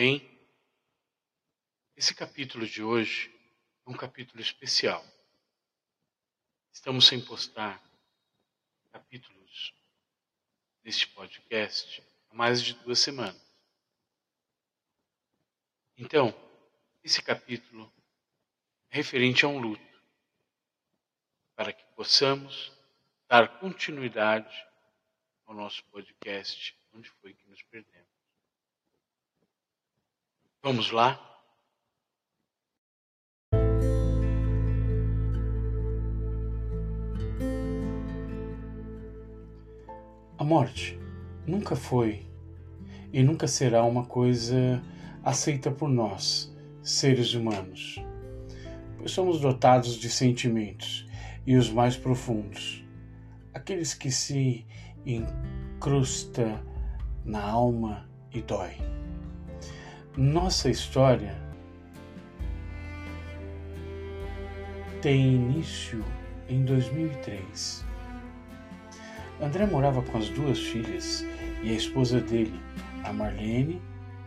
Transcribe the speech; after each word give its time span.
bem? 0.00 0.26
Esse 1.94 2.14
capítulo 2.14 2.66
de 2.66 2.82
hoje 2.82 3.30
é 3.84 3.90
um 3.90 3.92
capítulo 3.92 4.40
especial. 4.40 5.04
Estamos 6.72 7.06
sem 7.06 7.22
postar 7.22 7.78
capítulos 8.90 9.74
deste 10.82 11.06
podcast 11.08 12.02
há 12.30 12.34
mais 12.34 12.62
de 12.62 12.72
duas 12.76 12.98
semanas. 12.98 13.38
Então, 15.98 16.32
esse 17.04 17.20
capítulo 17.20 17.92
é 18.88 18.96
referente 18.96 19.44
a 19.44 19.48
um 19.48 19.58
luto, 19.58 20.02
para 21.54 21.74
que 21.74 21.84
possamos 21.94 22.72
dar 23.28 23.60
continuidade 23.60 24.66
ao 25.44 25.54
nosso 25.54 25.84
podcast 25.90 26.74
Onde 26.90 27.10
Foi 27.10 27.34
Que 27.34 27.46
Nos 27.48 27.62
Perdemos. 27.64 28.09
Vamos 30.62 30.90
lá? 30.90 31.18
A 40.36 40.44
morte 40.44 40.98
nunca 41.46 41.74
foi 41.74 42.26
e 43.10 43.22
nunca 43.22 43.46
será 43.46 43.82
uma 43.84 44.04
coisa 44.04 44.82
aceita 45.24 45.70
por 45.70 45.88
nós, 45.88 46.54
seres 46.82 47.32
humanos, 47.32 47.96
pois 48.98 49.12
somos 49.12 49.40
dotados 49.40 49.94
de 49.94 50.10
sentimentos 50.10 51.06
e 51.46 51.56
os 51.56 51.70
mais 51.70 51.96
profundos, 51.96 52.84
aqueles 53.54 53.94
que 53.94 54.10
se 54.10 54.66
incrusta 55.06 56.62
na 57.24 57.42
alma 57.42 58.06
e 58.30 58.42
dói. 58.42 58.99
Nossa 60.20 60.68
história 60.68 61.34
tem 65.00 65.36
início 65.36 66.04
em 66.46 66.62
2003. 66.62 67.82
André 69.40 69.64
morava 69.64 70.02
com 70.02 70.18
as 70.18 70.28
duas 70.28 70.58
filhas 70.58 71.24
e 71.62 71.70
a 71.70 71.72
esposa 71.72 72.20
dele, 72.20 72.60
a 73.02 73.14
Marlene, 73.14 73.80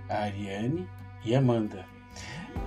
a 0.10 0.24
Ariane 0.24 0.90
e 1.24 1.36
Amanda. 1.36 1.86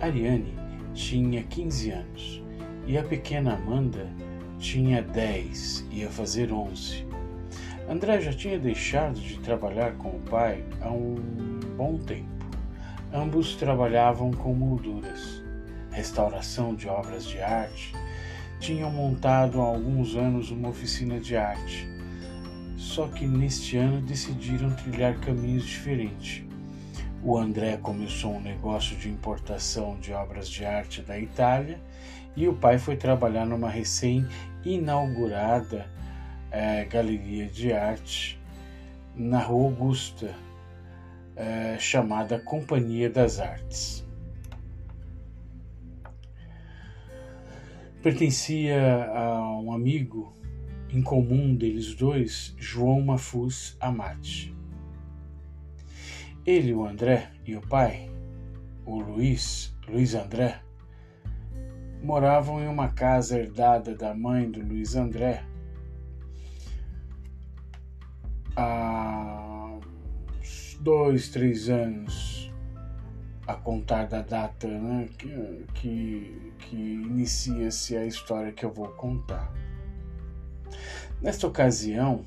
A 0.01 0.07
Ariane 0.07 0.55
tinha 0.95 1.43
15 1.43 1.91
anos 1.91 2.45
e 2.87 2.97
a 2.97 3.03
pequena 3.03 3.55
Amanda 3.55 4.09
tinha 4.57 5.03
10, 5.03 5.85
ia 5.91 6.09
fazer 6.09 6.53
11. 6.53 7.05
André 7.89 8.21
já 8.21 8.33
tinha 8.33 8.57
deixado 8.57 9.19
de 9.19 9.41
trabalhar 9.41 9.95
com 9.95 10.11
o 10.11 10.21
pai 10.21 10.65
há 10.81 10.93
um 10.93 11.17
bom 11.77 11.99
tempo. 11.99 12.36
Ambos 13.13 13.55
trabalhavam 13.55 14.33
com 14.33 14.53
molduras, 14.53 15.41
restauração 15.93 16.75
de 16.75 16.89
obras 16.89 17.25
de 17.25 17.41
arte. 17.41 17.95
Tinham 18.59 18.91
montado 18.91 19.61
há 19.61 19.65
alguns 19.65 20.17
anos 20.17 20.51
uma 20.51 20.71
oficina 20.71 21.21
de 21.21 21.37
arte. 21.37 21.87
Só 22.77 23.07
que 23.07 23.25
neste 23.27 23.77
ano 23.77 24.01
decidiram 24.01 24.75
trilhar 24.75 25.21
caminhos 25.21 25.65
diferentes. 25.65 26.45
O 27.23 27.39
André 27.39 27.77
começou 27.77 28.35
um 28.35 28.41
negócio 28.41 28.97
de 28.97 29.09
importação 29.09 29.97
de 30.01 30.13
obras 30.13 30.49
de 30.49 30.65
arte 30.65 31.01
da 31.03 31.17
Itália 31.19 31.81
e 32.37 32.49
o 32.49 32.55
pai 32.55 32.79
foi 32.79 32.97
trabalhar 32.97 33.47
numa 33.47 33.71
recém-inaugurada 33.71 35.87
é, 36.51 36.85
galeria 36.85 37.47
de 37.47 37.73
arte 37.73 38.37
na 39.15 39.39
Rua 39.39 39.67
Augusta, 39.67 40.35
é, 41.37 41.79
chamada 41.79 42.41
Companhia 42.41 43.11
das 43.11 43.39
Artes. 43.39 44.05
Pertencia 48.03 49.05
a 49.13 49.61
um 49.61 49.73
amigo 49.73 50.35
em 50.89 51.03
comum 51.03 51.55
deles 51.55 51.95
dois, 51.95 52.55
João 52.57 53.01
Mafuz 53.03 53.77
Amati. 53.81 54.55
Ele, 56.47 56.73
o 56.73 56.87
André 56.87 57.33
e 57.45 57.57
o 57.57 57.61
pai, 57.61 58.09
o 58.85 59.01
Luiz, 59.01 59.77
Luiz 59.89 60.15
André, 60.15 60.61
moravam 62.03 62.63
em 62.63 62.69
uma 62.69 62.89
casa 62.89 63.39
herdada 63.39 63.97
da 63.97 64.15
mãe 64.15 64.49
do 64.49 64.61
Luiz 64.61 64.95
André 64.95 65.45
dois, 70.77 71.29
três 71.29 71.69
anos 71.69 72.53
a 73.47 73.55
contar 73.55 74.07
da 74.07 74.23
data 74.23 74.67
né, 74.67 75.09
que, 75.17 75.65
que, 75.75 76.53
que 76.59 76.77
inicia-se 76.77 77.97
a 77.97 78.05
história 78.05 78.53
que 78.53 78.65
eu 78.65 78.73
vou 78.73 78.89
contar. 78.89 79.53
Nesta 81.23 81.47
ocasião, 81.47 82.25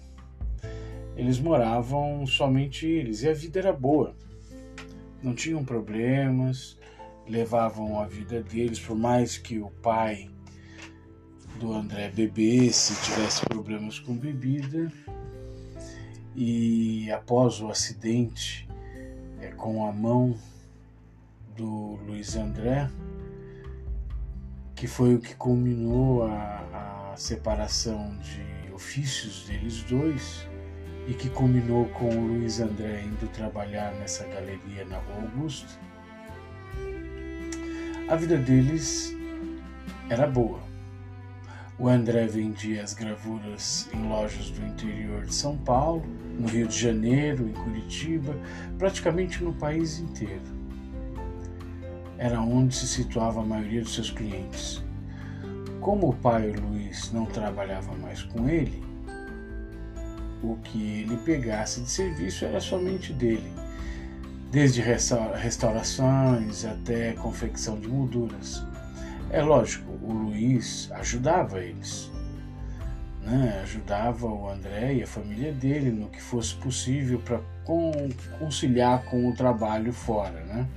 eles 1.18 1.40
moravam 1.40 2.26
somente 2.26 2.88
eles 2.88 3.24
e 3.24 3.30
a 3.30 3.34
vida 3.34 3.60
era 3.60 3.74
boa. 3.74 4.16
Não 5.22 5.36
tinham 5.36 5.66
problemas, 5.66 6.78
levavam 7.28 8.00
a 8.00 8.08
vida 8.08 8.42
deles, 8.42 8.80
por 8.80 8.96
mais 8.96 9.38
que 9.38 9.60
o 9.60 9.70
pai 9.70 10.30
do 11.60 11.74
André 11.74 12.10
bebesse, 12.10 12.96
tivesse 13.04 13.46
problemas 13.46 14.00
com 14.00 14.16
bebida, 14.16 14.90
e 16.36 17.12
após 17.12 17.62
o 17.62 17.70
acidente 17.70 18.68
é, 19.42 19.48
com 19.48 19.86
a 19.88 19.92
mão 19.92 20.36
do 21.56 22.00
Luiz 22.08 22.36
André, 22.36 22.90
que 24.76 24.88
foi 24.88 25.16
o 25.16 25.20
que 25.20 25.36
culminou 25.36 26.24
a, 26.24 27.12
a 27.12 27.18
separação 27.18 28.18
de 28.20 28.72
ofícios 28.74 29.46
deles 29.46 29.84
dois 29.84 30.48
e 31.08 31.14
que 31.14 31.30
culminou 31.30 31.86
com 31.90 32.10
o 32.10 32.28
Luiz 32.28 32.60
André 32.60 33.04
indo 33.04 33.28
trabalhar 33.34 33.94
nessa 33.96 34.24
galeria 34.26 34.86
na 34.86 35.00
Rua 35.00 35.24
Augusto, 35.24 35.80
a 38.08 38.16
vida 38.16 38.38
deles 38.38 39.14
era 40.10 40.26
boa. 40.26 40.69
O 41.80 41.88
André 41.88 42.28
vendia 42.28 42.84
as 42.84 42.94
gravuras 42.94 43.88
em 43.94 44.10
lojas 44.10 44.50
do 44.50 44.66
interior 44.66 45.26
de 45.26 45.34
São 45.34 45.56
Paulo, 45.56 46.04
no 46.38 46.46
Rio 46.46 46.68
de 46.68 46.78
Janeiro, 46.78 47.48
em 47.48 47.54
Curitiba, 47.54 48.36
praticamente 48.78 49.42
no 49.42 49.54
país 49.54 49.98
inteiro. 49.98 50.60
Era 52.18 52.42
onde 52.42 52.76
se 52.76 52.86
situava 52.86 53.40
a 53.40 53.46
maioria 53.46 53.82
dos 53.82 53.96
seus 53.96 54.12
clientes. 54.12 54.84
Como 55.80 56.10
o 56.10 56.14
pai 56.14 56.52
Luiz 56.52 57.14
não 57.14 57.26
trabalhava 57.26 57.96
mais 57.96 58.24
com 58.24 58.50
ele, 58.50 58.84
o 60.44 60.58
que 60.58 61.00
ele 61.02 61.16
pegasse 61.16 61.80
de 61.80 61.90
serviço 61.90 62.44
era 62.44 62.60
somente 62.60 63.14
dele, 63.14 63.54
desde 64.52 64.82
restaurações 64.82 66.66
até 66.66 67.14
confecção 67.14 67.80
de 67.80 67.88
molduras. 67.88 68.66
É 69.32 69.44
lógico, 69.44 69.92
o 70.02 70.12
Luiz 70.12 70.92
ajudava 70.92 71.64
eles, 71.64 72.12
né? 73.22 73.60
ajudava 73.62 74.26
o 74.26 74.50
André 74.50 74.96
e 74.96 75.04
a 75.04 75.08
família 75.08 75.54
dele 75.54 75.92
no 75.92 76.10
que 76.10 76.20
fosse 76.20 76.56
possível 76.56 77.20
para 77.20 77.40
conciliar 78.40 79.04
com 79.04 79.30
o 79.30 79.36
trabalho 79.36 79.94
fora. 79.94 80.44
Né? 80.46 80.68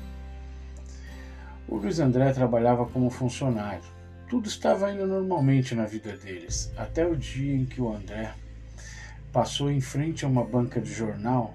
O 1.67 1.77
Luiz 1.77 1.99
André 1.99 2.31
trabalhava 2.35 2.85
como 2.85 3.09
funcionário. 3.09 3.85
Tudo 4.29 4.49
estava 4.49 4.93
indo 4.93 5.07
normalmente 5.07 5.75
na 5.75 5.87
vida 5.87 6.15
deles, 6.15 6.71
até 6.77 7.07
o 7.07 7.17
dia 7.17 7.55
em 7.55 7.65
que 7.65 7.81
o 7.81 7.91
André 7.91 8.35
passou 9.33 9.71
em 9.71 9.81
frente 9.81 10.27
a 10.27 10.29
uma 10.29 10.45
banca 10.45 10.79
de 10.79 10.93
jornal 10.93 11.55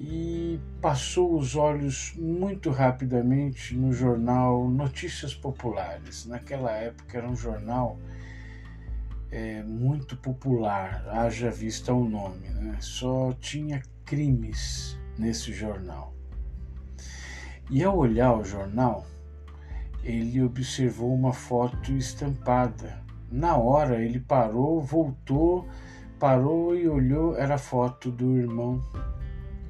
e 0.00 0.58
passou 0.80 1.36
os 1.36 1.54
olhos 1.54 2.14
muito 2.16 2.70
rapidamente 2.70 3.76
no 3.76 3.92
jornal 3.92 4.66
Notícias 4.66 5.34
Populares. 5.34 6.24
Naquela 6.24 6.72
época 6.72 7.18
era 7.18 7.28
um 7.28 7.36
jornal 7.36 7.98
é, 9.30 9.62
muito 9.62 10.16
popular, 10.16 11.06
haja 11.10 11.50
vista 11.50 11.92
o 11.92 12.08
nome, 12.08 12.48
né? 12.48 12.78
só 12.80 13.34
tinha 13.38 13.82
crimes 14.06 14.98
nesse 15.18 15.52
jornal. 15.52 16.14
E 17.68 17.84
ao 17.84 17.98
olhar 17.98 18.32
o 18.32 18.42
jornal, 18.42 19.06
ele 20.02 20.42
observou 20.42 21.14
uma 21.14 21.34
foto 21.34 21.92
estampada. 21.92 23.02
Na 23.30 23.54
hora 23.58 24.02
ele 24.02 24.18
parou, 24.18 24.80
voltou, 24.80 25.68
parou 26.18 26.74
e 26.74 26.88
olhou, 26.88 27.36
era 27.36 27.56
a 27.56 27.58
foto 27.58 28.10
do 28.10 28.38
irmão 28.38 28.82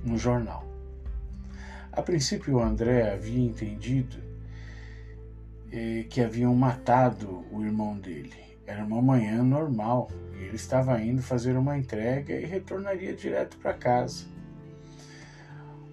no 0.05 0.17
jornal. 0.19 0.65
A 1.93 2.03
princípio, 2.03 2.61
André 2.61 3.13
havia 3.13 3.41
entendido 3.41 4.17
eh, 5.73 6.05
que 6.09 6.21
haviam 6.21 6.55
matado 6.55 7.45
o 7.51 7.65
irmão 7.65 7.99
dele. 7.99 8.33
Era 8.67 8.85
uma 8.85 9.03
manhã 9.03 9.43
normal 9.43 10.09
e 10.35 10.45
ele 10.45 10.57
estava 10.57 11.01
indo 11.03 11.21
fazer 11.23 11.57
uma 11.57 11.77
entrega 11.77 12.35
e 12.35 12.45
retornaria 12.45 13.15
direto 13.15 13.57
para 13.59 13.75
casa. 13.75 14.25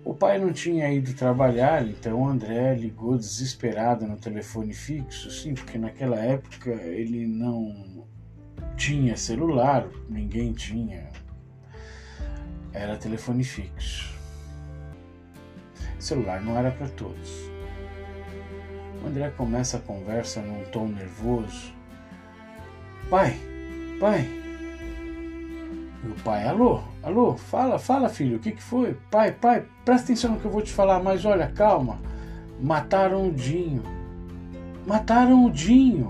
O 0.06 0.14
pai 0.14 0.40
não 0.40 0.54
tinha 0.54 0.90
ido 0.94 1.14
trabalhar, 1.14 1.86
então 1.86 2.26
André 2.26 2.76
ligou 2.76 3.18
desesperado 3.18 4.08
no 4.08 4.16
telefone 4.16 4.74
fixo, 4.74 5.30
sim, 5.30 5.54
porque 5.54 5.78
naquela 5.78 6.16
época 6.18 6.70
ele 6.70 7.28
não 7.28 8.06
tinha 8.78 9.18
celular, 9.18 9.86
ninguém 10.08 10.54
tinha. 10.54 11.10
Era 12.78 12.96
telefone 12.96 13.44
fixo. 13.44 14.16
Celular 15.98 16.42
não 16.42 16.56
era 16.56 16.70
para 16.70 16.88
todos. 16.90 17.50
O 19.04 19.08
André 19.08 19.32
começa 19.32 19.78
a 19.78 19.80
conversa 19.80 20.42
num 20.42 20.64
tom 20.66 20.88
nervoso. 20.88 21.74
Pai, 23.10 23.36
pai, 24.00 24.30
o 26.04 26.22
pai, 26.24 26.48
alô, 26.48 26.82
alô, 27.02 27.36
fala, 27.36 27.80
fala 27.80 28.10
filho, 28.10 28.38
o 28.38 28.40
que, 28.40 28.52
que 28.52 28.62
foi? 28.62 28.96
Pai, 29.10 29.32
pai, 29.32 29.66
presta 29.84 30.06
atenção 30.06 30.34
no 30.34 30.40
que 30.40 30.46
eu 30.46 30.52
vou 30.52 30.62
te 30.62 30.72
falar, 30.72 31.02
mas 31.02 31.26
olha, 31.26 31.48
calma. 31.48 32.00
Mataram 32.62 33.28
o 33.28 33.34
Dinho. 33.34 33.82
Mataram 34.86 35.46
o 35.46 35.52
Dinho. 35.52 36.10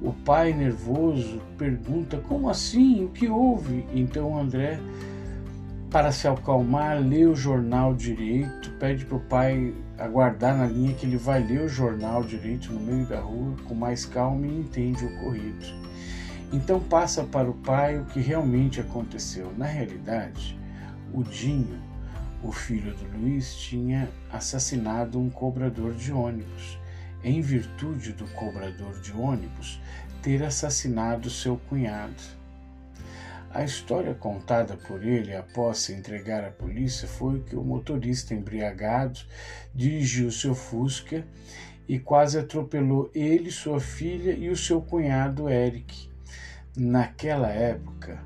O 0.00 0.12
pai, 0.12 0.52
nervoso, 0.52 1.42
pergunta: 1.58 2.18
Como 2.28 2.48
assim? 2.48 3.04
O 3.04 3.08
que 3.08 3.28
houve? 3.28 3.84
Então 3.92 4.38
André, 4.38 4.78
para 5.92 6.10
se 6.10 6.26
acalmar, 6.26 6.98
lê 6.98 7.26
o 7.26 7.36
jornal 7.36 7.94
direito, 7.94 8.70
pede 8.80 9.04
para 9.04 9.18
o 9.18 9.20
pai 9.20 9.74
aguardar 9.98 10.56
na 10.56 10.64
linha 10.66 10.94
que 10.94 11.04
ele 11.04 11.18
vai 11.18 11.44
ler 11.44 11.60
o 11.60 11.68
jornal 11.68 12.24
direito 12.24 12.72
no 12.72 12.80
meio 12.80 13.04
da 13.04 13.20
rua, 13.20 13.54
com 13.68 13.74
mais 13.74 14.06
calma 14.06 14.46
e 14.46 14.60
entende 14.60 15.04
o 15.04 15.14
ocorrido. 15.18 15.66
Então 16.50 16.80
passa 16.80 17.22
para 17.24 17.50
o 17.50 17.52
pai 17.52 17.98
o 17.98 18.06
que 18.06 18.20
realmente 18.20 18.80
aconteceu. 18.80 19.52
Na 19.58 19.66
realidade, 19.66 20.58
o 21.12 21.22
Dinho, 21.22 21.78
o 22.42 22.50
filho 22.50 22.94
do 22.94 23.18
Luiz, 23.18 23.54
tinha 23.54 24.08
assassinado 24.32 25.20
um 25.20 25.28
cobrador 25.28 25.92
de 25.92 26.10
ônibus, 26.10 26.78
em 27.22 27.42
virtude 27.42 28.14
do 28.14 28.24
cobrador 28.28 28.98
de 29.02 29.12
ônibus 29.12 29.78
ter 30.22 30.42
assassinado 30.42 31.28
seu 31.28 31.58
cunhado. 31.68 32.41
A 33.54 33.64
história 33.64 34.14
contada 34.14 34.76
por 34.76 35.04
ele 35.04 35.36
após 35.36 35.78
se 35.78 35.92
entregar 35.92 36.42
à 36.42 36.50
polícia 36.50 37.06
foi 37.06 37.40
que 37.40 37.54
o 37.54 37.62
motorista 37.62 38.32
embriagado 38.32 39.20
dirigiu 39.74 40.30
seu 40.30 40.54
Fusca 40.54 41.26
e 41.86 41.98
quase 41.98 42.38
atropelou 42.38 43.10
ele, 43.14 43.50
sua 43.50 43.78
filha 43.78 44.32
e 44.32 44.48
o 44.48 44.56
seu 44.56 44.80
cunhado 44.80 45.50
Eric, 45.50 46.10
Naquela 46.74 47.50
época, 47.50 48.18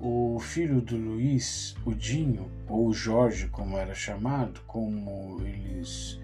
o 0.00 0.36
filho 0.40 0.80
do 0.80 0.96
Luiz, 0.96 1.76
o 1.84 1.94
Dinho, 1.94 2.50
ou 2.68 2.92
Jorge, 2.92 3.46
como 3.46 3.78
era 3.78 3.94
chamado, 3.94 4.60
como 4.66 5.40
eles 5.42 6.18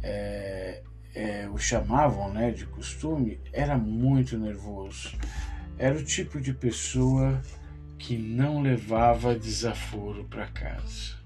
é, 0.00 0.80
é, 1.12 1.48
o 1.48 1.58
chamavam 1.58 2.32
né, 2.32 2.52
de 2.52 2.66
costume, 2.66 3.40
era 3.52 3.76
muito 3.76 4.38
nervoso. 4.38 5.18
Era 5.82 5.98
o 5.98 6.04
tipo 6.04 6.40
de 6.40 6.54
pessoa 6.54 7.42
que 7.98 8.16
não 8.16 8.62
levava 8.62 9.34
desaforo 9.34 10.22
para 10.26 10.46
casa. 10.46 11.16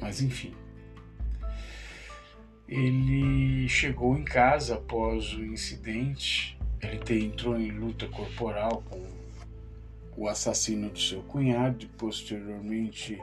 Mas 0.00 0.22
enfim. 0.22 0.54
Ele 2.68 3.68
chegou 3.68 4.16
em 4.16 4.22
casa 4.22 4.76
após 4.76 5.32
o 5.32 5.44
incidente 5.44 6.56
ele 6.80 7.24
entrou 7.24 7.58
em 7.58 7.72
luta 7.72 8.06
corporal 8.06 8.84
com 8.88 9.04
o 10.16 10.28
assassino 10.28 10.88
do 10.88 11.00
seu 11.00 11.24
cunhado, 11.24 11.86
e 11.86 11.88
posteriormente 11.88 13.20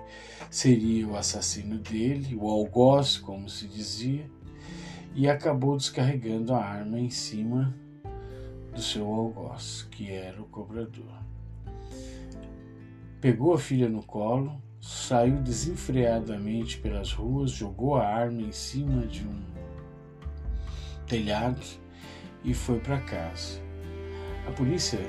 seria 0.51 1.07
o 1.07 1.15
assassino 1.15 1.77
dele, 1.77 2.35
o 2.35 2.49
algoz, 2.49 3.17
como 3.17 3.47
se 3.47 3.65
dizia, 3.69 4.29
e 5.15 5.29
acabou 5.29 5.77
descarregando 5.77 6.53
a 6.53 6.61
arma 6.61 6.99
em 6.99 7.09
cima 7.09 7.73
do 8.73 8.81
seu 8.81 9.05
algoz, 9.05 9.87
que 9.91 10.11
era 10.11 10.41
o 10.41 10.45
cobrador. 10.45 11.13
Pegou 13.21 13.53
a 13.53 13.57
filha 13.57 13.87
no 13.87 14.03
colo, 14.03 14.61
saiu 14.81 15.37
desenfreadamente 15.37 16.77
pelas 16.79 17.13
ruas, 17.13 17.51
jogou 17.51 17.95
a 17.95 18.05
arma 18.05 18.41
em 18.41 18.51
cima 18.51 19.05
de 19.07 19.23
um 19.23 19.41
telhado 21.07 21.61
e 22.43 22.53
foi 22.53 22.79
para 22.79 22.99
casa. 22.99 23.61
A 24.47 24.51
polícia 24.51 24.99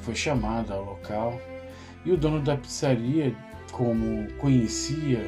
foi 0.00 0.14
chamada 0.14 0.74
ao 0.74 0.84
local 0.84 1.40
e 2.04 2.12
o 2.12 2.16
dono 2.16 2.40
da 2.40 2.56
pizzaria, 2.56 3.34
como 3.72 4.30
conhecia, 4.34 5.24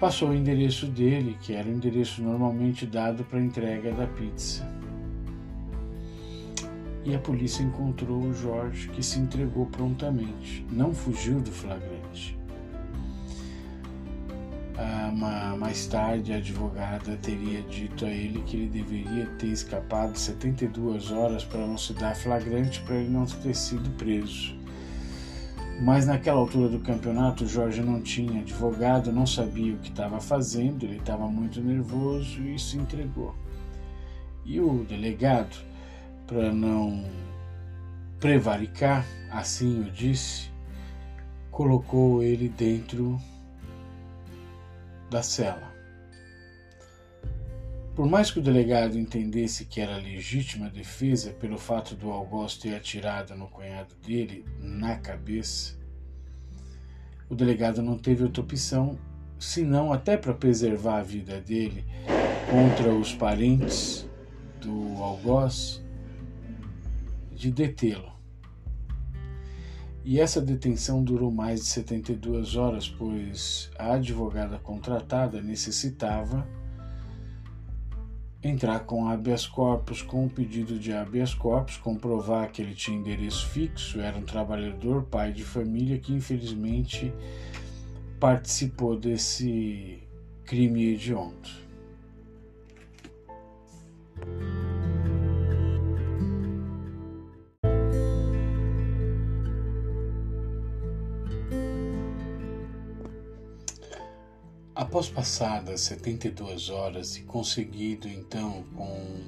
passou 0.00 0.30
o 0.30 0.34
endereço 0.34 0.86
dele, 0.86 1.36
que 1.40 1.52
era 1.52 1.68
o 1.68 1.72
endereço 1.72 2.22
normalmente 2.22 2.86
dado 2.86 3.24
para 3.24 3.40
entrega 3.40 3.92
da 3.92 4.06
pizza. 4.06 4.66
E 7.04 7.14
a 7.14 7.18
polícia 7.18 7.62
encontrou 7.62 8.22
o 8.22 8.32
Jorge, 8.32 8.88
que 8.88 9.02
se 9.02 9.18
entregou 9.18 9.66
prontamente, 9.66 10.66
não 10.70 10.94
fugiu 10.94 11.38
do 11.40 11.52
flagrante. 11.52 12.38
Ah, 14.76 15.54
mais 15.58 15.86
tarde, 15.86 16.32
a 16.32 16.36
advogada 16.36 17.16
teria 17.18 17.62
dito 17.62 18.04
a 18.04 18.08
ele 18.08 18.42
que 18.42 18.56
ele 18.56 18.68
deveria 18.68 19.26
ter 19.38 19.46
escapado 19.46 20.18
72 20.18 21.12
horas 21.12 21.44
para 21.44 21.66
não 21.66 21.78
se 21.78 21.92
dar 21.92 22.16
flagrante 22.16 22.80
para 22.82 22.96
ele 22.96 23.08
não 23.08 23.24
ter 23.24 23.54
sido 23.54 23.88
preso. 23.96 24.56
Mas 25.80 26.06
naquela 26.06 26.40
altura 26.40 26.68
do 26.68 26.80
campeonato, 26.80 27.46
Jorge 27.46 27.82
não 27.82 28.00
tinha 28.00 28.40
advogado, 28.40 29.12
não 29.12 29.26
sabia 29.26 29.74
o 29.74 29.78
que 29.78 29.90
estava 29.90 30.20
fazendo, 30.20 30.84
ele 30.84 30.96
estava 30.96 31.26
muito 31.28 31.60
nervoso 31.60 32.42
e 32.42 32.58
se 32.58 32.76
entregou. 32.76 33.34
E 34.44 34.60
o 34.60 34.84
delegado, 34.84 35.56
para 36.26 36.52
não 36.52 37.04
prevaricar, 38.18 39.06
assim 39.30 39.82
o 39.82 39.90
disse, 39.90 40.50
colocou 41.50 42.22
ele 42.22 42.48
dentro 42.48 43.20
da 45.10 45.22
cela. 45.22 45.72
Por 47.94 48.06
mais 48.06 48.30
que 48.30 48.40
o 48.40 48.42
delegado 48.42 48.98
entendesse 48.98 49.66
que 49.66 49.80
era 49.80 49.96
legítima 49.98 50.68
defesa 50.68 51.30
pelo 51.32 51.56
fato 51.56 51.94
do 51.94 52.10
Augusto 52.10 52.62
ter 52.62 52.74
atirado 52.74 53.36
no 53.36 53.46
cunhado 53.46 53.94
dele 54.04 54.44
na 54.58 54.96
cabeça, 54.96 55.78
o 57.28 57.34
delegado 57.34 57.82
não 57.82 57.96
teve 57.96 58.24
outra 58.24 58.42
opção 58.42 58.98
senão 59.38 59.92
até 59.92 60.16
para 60.16 60.32
preservar 60.32 60.98
a 60.98 61.02
vida 61.02 61.40
dele 61.40 61.84
contra 62.50 62.92
os 62.92 63.14
parentes 63.14 64.08
do 64.60 65.02
algoz 65.02 65.83
de 67.34 67.50
detê-lo. 67.50 68.12
E 70.04 70.20
essa 70.20 70.40
detenção 70.40 71.02
durou 71.02 71.30
mais 71.30 71.60
de 71.60 71.66
72 71.66 72.56
horas, 72.56 72.88
pois 72.88 73.70
a 73.78 73.94
advogada 73.94 74.58
contratada 74.58 75.40
necessitava 75.40 76.46
entrar 78.42 78.80
com 78.80 79.08
habeas 79.08 79.46
corpus, 79.46 80.02
com 80.02 80.26
o 80.26 80.30
pedido 80.30 80.78
de 80.78 80.92
habeas 80.92 81.32
corpus, 81.32 81.78
comprovar 81.78 82.52
que 82.52 82.60
ele 82.60 82.74
tinha 82.74 82.98
endereço 82.98 83.46
fixo, 83.48 83.98
era 83.98 84.18
um 84.18 84.22
trabalhador, 84.22 85.04
pai 85.04 85.32
de 85.32 85.42
família 85.42 85.98
que 85.98 86.12
infelizmente 86.12 87.10
participou 88.20 88.98
desse 88.98 90.02
crime 90.44 90.92
hediondo. 90.92 91.64
Após 104.94 105.08
passadas 105.08 105.80
72 105.80 106.70
horas 106.70 107.16
e 107.16 107.22
conseguido 107.22 108.06
então 108.06 108.64
com 108.76 109.24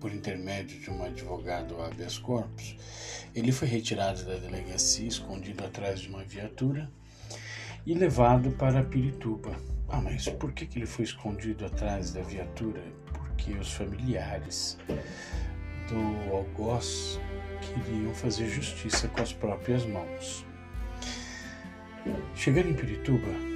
por 0.00 0.10
intermédio 0.10 0.80
de 0.80 0.90
um 0.90 1.04
advogado 1.04 1.82
habeas 1.82 2.16
corpus, 2.16 2.74
ele 3.34 3.52
foi 3.52 3.68
retirado 3.68 4.24
da 4.24 4.36
delegacia, 4.36 5.06
escondido 5.06 5.62
atrás 5.62 6.00
de 6.00 6.08
uma 6.08 6.24
viatura 6.24 6.90
e 7.84 7.92
levado 7.92 8.50
para 8.52 8.82
Pirituba. 8.82 9.54
Ah, 9.90 10.00
mas 10.00 10.26
por 10.26 10.52
que, 10.54 10.64
que 10.64 10.78
ele 10.78 10.86
foi 10.86 11.04
escondido 11.04 11.66
atrás 11.66 12.14
da 12.14 12.22
viatura? 12.22 12.82
Porque 13.12 13.52
os 13.52 13.74
familiares 13.74 14.78
do 15.86 16.34
algoz 16.34 17.20
queriam 17.60 18.14
fazer 18.14 18.48
justiça 18.48 19.06
com 19.08 19.20
as 19.20 19.34
próprias 19.34 19.84
mãos. 19.84 20.46
Chegando 22.34 22.70
em 22.70 22.74
Pirituba, 22.74 23.55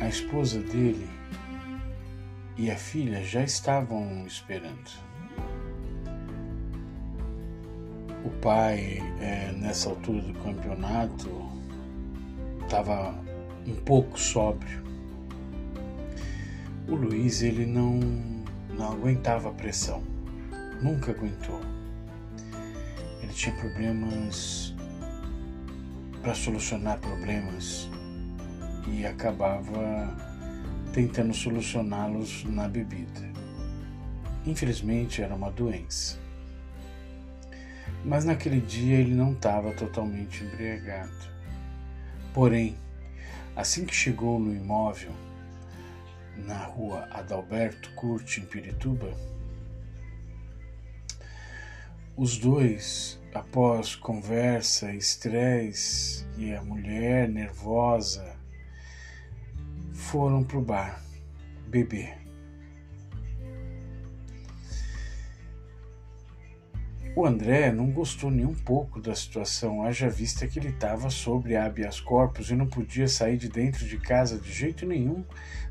a 0.00 0.08
esposa 0.08 0.60
dele 0.60 1.08
e 2.56 2.70
a 2.70 2.76
filha 2.76 3.22
já 3.22 3.42
estavam 3.42 4.26
esperando. 4.26 5.08
O 8.24 8.30
pai, 8.40 8.98
é, 9.20 9.52
nessa 9.52 9.88
altura 9.88 10.20
do 10.22 10.34
campeonato, 10.40 11.28
estava 12.62 13.14
um 13.66 13.74
pouco 13.74 14.18
sóbrio. 14.18 14.82
O 16.88 16.94
Luiz 16.94 17.42
ele 17.42 17.66
não 17.66 18.00
não 18.76 18.92
aguentava 18.92 19.48
a 19.48 19.52
pressão, 19.52 20.02
nunca 20.80 21.10
aguentou. 21.10 21.60
Ele 23.20 23.32
tinha 23.32 23.54
problemas 23.56 24.74
para 26.22 26.34
solucionar 26.34 27.00
problemas 27.00 27.90
e 28.86 29.04
acabava 29.04 30.16
tentando 30.92 31.34
solucioná-los 31.34 32.44
na 32.44 32.68
bebida. 32.68 33.28
Infelizmente 34.46 35.22
era 35.22 35.34
uma 35.34 35.50
doença. 35.50 36.18
Mas 38.04 38.24
naquele 38.24 38.60
dia 38.60 38.98
ele 38.98 39.14
não 39.14 39.32
estava 39.32 39.72
totalmente 39.72 40.44
embriagado. 40.44 41.28
Porém, 42.32 42.76
assim 43.56 43.84
que 43.84 43.94
chegou 43.94 44.38
no 44.38 44.54
imóvel, 44.54 45.12
na 46.36 46.64
rua 46.64 47.08
Adalberto 47.10 47.90
Curti, 47.94 48.40
em 48.40 48.44
Pirituba, 48.44 49.12
os 52.16 52.36
dois, 52.36 53.20
após 53.34 53.94
conversa, 53.94 54.92
estresse 54.92 56.26
e 56.36 56.52
a 56.52 56.62
mulher 56.62 57.28
nervosa, 57.28 58.37
foram 59.98 60.42
pro 60.42 60.60
bar 60.60 61.02
beber. 61.66 62.16
O 67.14 67.26
André 67.26 67.72
não 67.72 67.90
gostou 67.90 68.30
nem 68.30 68.46
um 68.46 68.54
pouco 68.54 69.00
da 69.00 69.14
situação, 69.14 69.82
haja 69.82 70.08
vista 70.08 70.46
que 70.46 70.58
ele 70.58 70.68
estava 70.68 71.10
sobre 71.10 71.56
habeas 71.56 72.00
corpus 72.00 72.50
e 72.50 72.54
não 72.54 72.66
podia 72.66 73.08
sair 73.08 73.36
de 73.36 73.48
dentro 73.48 73.84
de 73.86 73.98
casa 73.98 74.38
de 74.38 74.52
jeito 74.52 74.86
nenhum, 74.86 75.24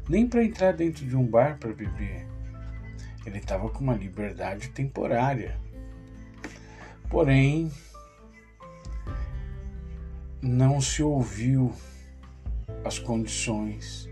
nem 0.10 0.28
para 0.28 0.44
entrar 0.44 0.74
dentro 0.74 1.06
de 1.06 1.16
um 1.16 1.26
bar 1.26 1.58
para 1.58 1.74
beber. 1.74 2.28
Ele 3.26 3.38
estava 3.38 3.70
com 3.70 3.80
uma 3.80 3.96
liberdade 3.96 4.70
temporária 4.70 5.58
Porém, 7.10 7.72
não 10.42 10.82
se 10.82 11.02
ouviu 11.02 11.74
as 12.84 13.00
condições. 13.00 14.10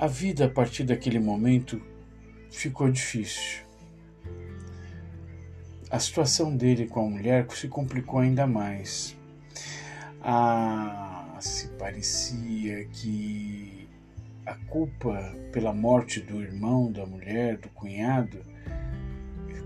A 0.00 0.06
vida 0.06 0.46
a 0.46 0.48
partir 0.48 0.84
daquele 0.84 1.18
momento 1.18 1.78
ficou 2.50 2.90
difícil. 2.90 3.60
A 5.90 5.98
situação 5.98 6.56
dele 6.56 6.86
com 6.86 7.00
a 7.00 7.10
mulher 7.10 7.46
se 7.50 7.68
complicou 7.68 8.20
ainda 8.20 8.46
mais. 8.46 9.14
Ah, 10.22 11.36
se 11.38 11.68
parecia 11.72 12.86
que 12.86 13.86
a 14.46 14.54
culpa 14.54 15.36
pela 15.52 15.74
morte 15.74 16.18
do 16.18 16.40
irmão 16.40 16.90
da 16.90 17.04
mulher, 17.04 17.58
do 17.58 17.68
cunhado, 17.68 18.38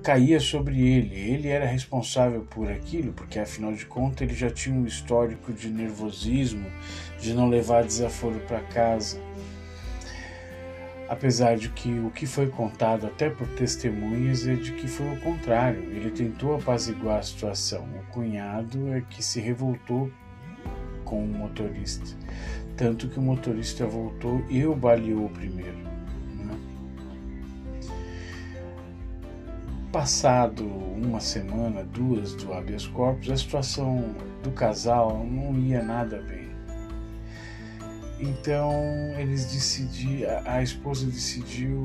caía 0.02 0.40
sobre 0.40 0.80
ele. 0.80 1.14
Ele 1.14 1.46
era 1.46 1.64
responsável 1.64 2.40
por 2.42 2.68
aquilo, 2.72 3.12
porque 3.12 3.38
afinal 3.38 3.72
de 3.72 3.86
contas 3.86 4.22
ele 4.22 4.36
já 4.36 4.50
tinha 4.50 4.74
um 4.74 4.84
histórico 4.84 5.52
de 5.52 5.68
nervosismo, 5.70 6.66
de 7.20 7.32
não 7.32 7.48
levar 7.48 7.84
desaforo 7.84 8.40
para 8.40 8.62
casa. 8.62 9.22
Apesar 11.08 11.56
de 11.56 11.68
que 11.68 11.98
o 11.98 12.10
que 12.10 12.26
foi 12.26 12.48
contado 12.48 13.06
até 13.06 13.28
por 13.28 13.46
testemunhas 13.48 14.46
é 14.46 14.54
de 14.54 14.72
que 14.72 14.88
foi 14.88 15.06
o 15.12 15.20
contrário. 15.20 15.82
Ele 15.90 16.10
tentou 16.10 16.54
apaziguar 16.56 17.18
a 17.18 17.22
situação. 17.22 17.86
O 17.98 18.12
cunhado 18.12 18.92
é 18.92 19.02
que 19.02 19.22
se 19.22 19.40
revoltou 19.40 20.10
com 21.04 21.22
o 21.22 21.28
motorista. 21.28 22.16
Tanto 22.76 23.08
que 23.08 23.18
o 23.18 23.22
motorista 23.22 23.86
voltou 23.86 24.42
e 24.48 24.64
o 24.64 24.74
baleou 24.74 25.28
primeiro. 25.28 25.94
Passado 29.92 30.66
uma 30.66 31.20
semana, 31.20 31.84
duas 31.84 32.34
do 32.34 32.52
habeas 32.52 32.84
corpus, 32.84 33.30
a 33.30 33.36
situação 33.36 34.16
do 34.42 34.50
casal 34.50 35.24
não 35.24 35.56
ia 35.56 35.84
nada 35.84 36.20
bem. 36.20 36.43
Então 38.24 38.72
eles 39.18 39.44
decidiram, 39.52 40.40
a 40.46 40.62
esposa 40.62 41.04
decidiu 41.04 41.84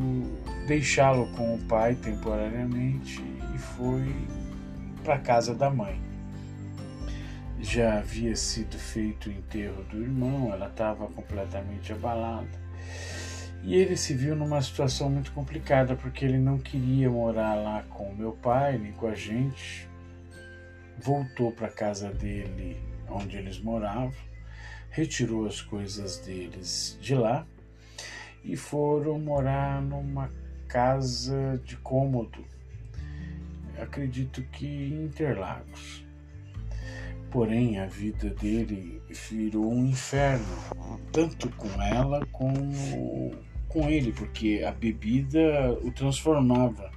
deixá-lo 0.68 1.28
com 1.34 1.56
o 1.56 1.60
pai 1.66 1.96
temporariamente 1.96 3.22
e 3.54 3.58
foi 3.58 4.16
para 5.04 5.20
casa 5.20 5.54
da 5.54 5.70
mãe. 5.70 6.00
Já 7.60 7.98
havia 7.98 8.38
sido 8.38 8.78
feito 8.78 9.30
o 9.30 9.34
enterro 9.34 9.84
do 9.84 10.02
irmão, 10.02 10.54
ela 10.54 10.68
estava 10.68 11.08
completamente 11.08 11.92
abalada. 11.92 12.48
E 13.62 13.76
ele 13.76 13.98
se 13.98 14.14
viu 14.14 14.34
numa 14.34 14.62
situação 14.62 15.10
muito 15.10 15.34
complicada 15.34 15.94
porque 15.98 16.24
ele 16.24 16.40
não 16.40 16.58
queria 16.58 17.10
morar 17.10 17.56
lá 17.56 17.84
com 17.90 18.12
o 18.12 18.16
meu 18.16 18.32
pai 18.32 18.78
nem 18.78 18.94
com 18.94 19.08
a 19.08 19.14
gente. 19.14 19.90
Voltou 20.98 21.52
para 21.52 21.68
a 21.68 21.72
casa 21.72 22.10
dele, 22.14 22.78
onde 23.10 23.36
eles 23.36 23.60
moravam, 23.60 24.29
retirou 24.90 25.46
as 25.46 25.62
coisas 25.62 26.18
deles 26.18 26.98
de 27.02 27.16
lá 27.16 27.46
e 28.44 28.56
foram 28.56 29.20
morar 29.20 29.82
numa 29.82 30.32
casa 30.68 31.62
de 31.64 31.78
cômodo. 31.78 32.46
Acredito 33.80 34.42
que 34.52 34.66
em 34.66 35.06
Interlagos. 35.06 36.06
Porém, 37.32 37.80
a 37.80 37.86
vida 37.86 38.30
dele 38.32 39.02
virou 39.30 39.72
um 39.72 39.86
inferno, 39.86 40.58
tanto 41.12 41.50
com 41.52 41.70
ela 41.82 42.26
como 42.32 43.32
com 43.68 43.88
ele, 43.88 44.12
porque 44.12 44.64
a 44.68 44.72
bebida 44.72 45.78
o 45.84 45.92
transformava. 45.92 46.92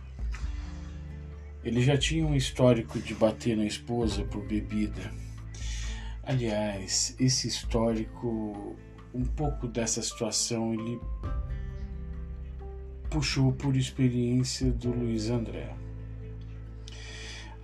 Ele 1.63 1.83
já 1.83 1.97
tinha 1.97 2.27
um 2.27 2.35
histórico 2.35 2.99
de 2.99 3.15
bater 3.15 3.57
na 3.57 3.67
esposa 3.67 4.25
por 4.25 4.43
bebida. 4.45 5.13
Aliás, 6.25 7.17
esse 7.19 7.49
histórico, 7.49 8.77
um 9.13 9.25
pouco 9.25 9.67
dessa 9.67 10.01
situação, 10.01 10.73
ele 10.73 11.01
puxou 13.11 13.53
por 13.53 13.77
experiência 13.77 14.71
do 14.71 14.91
Luiz 14.91 15.29
André. 15.29 15.75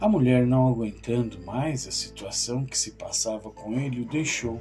A 0.00 0.08
mulher, 0.08 0.46
não 0.46 0.68
aguentando 0.68 1.40
mais 1.44 1.86
a 1.86 1.92
situação 1.92 2.64
que 2.64 2.76
se 2.76 2.92
passava 2.92 3.48
com 3.50 3.78
ele, 3.78 4.00
o 4.00 4.04
deixou 4.04 4.60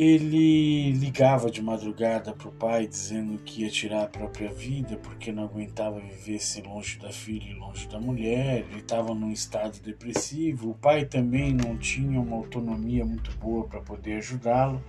ele 0.00 0.92
ligava 0.92 1.50
de 1.50 1.60
madrugada 1.60 2.32
para 2.32 2.48
o 2.48 2.52
pai 2.52 2.86
dizendo 2.86 3.36
que 3.38 3.62
ia 3.62 3.68
tirar 3.68 4.04
a 4.04 4.06
própria 4.06 4.48
vida 4.48 4.96
porque 4.96 5.32
não 5.32 5.42
aguentava 5.42 5.98
viver 5.98 6.38
sem 6.38 6.62
longe 6.62 7.00
da 7.00 7.10
filha 7.10 7.50
e 7.50 7.54
longe 7.54 7.88
da 7.88 7.98
mulher. 7.98 8.64
Ele 8.70 8.78
estava 8.78 9.12
num 9.12 9.32
estado 9.32 9.80
depressivo. 9.80 10.70
O 10.70 10.74
pai 10.74 11.04
também 11.04 11.52
não 11.52 11.76
tinha 11.76 12.20
uma 12.20 12.36
autonomia 12.36 13.04
muito 13.04 13.36
boa 13.38 13.66
para 13.66 13.80
poder 13.80 14.18
ajudá-lo. 14.18 14.80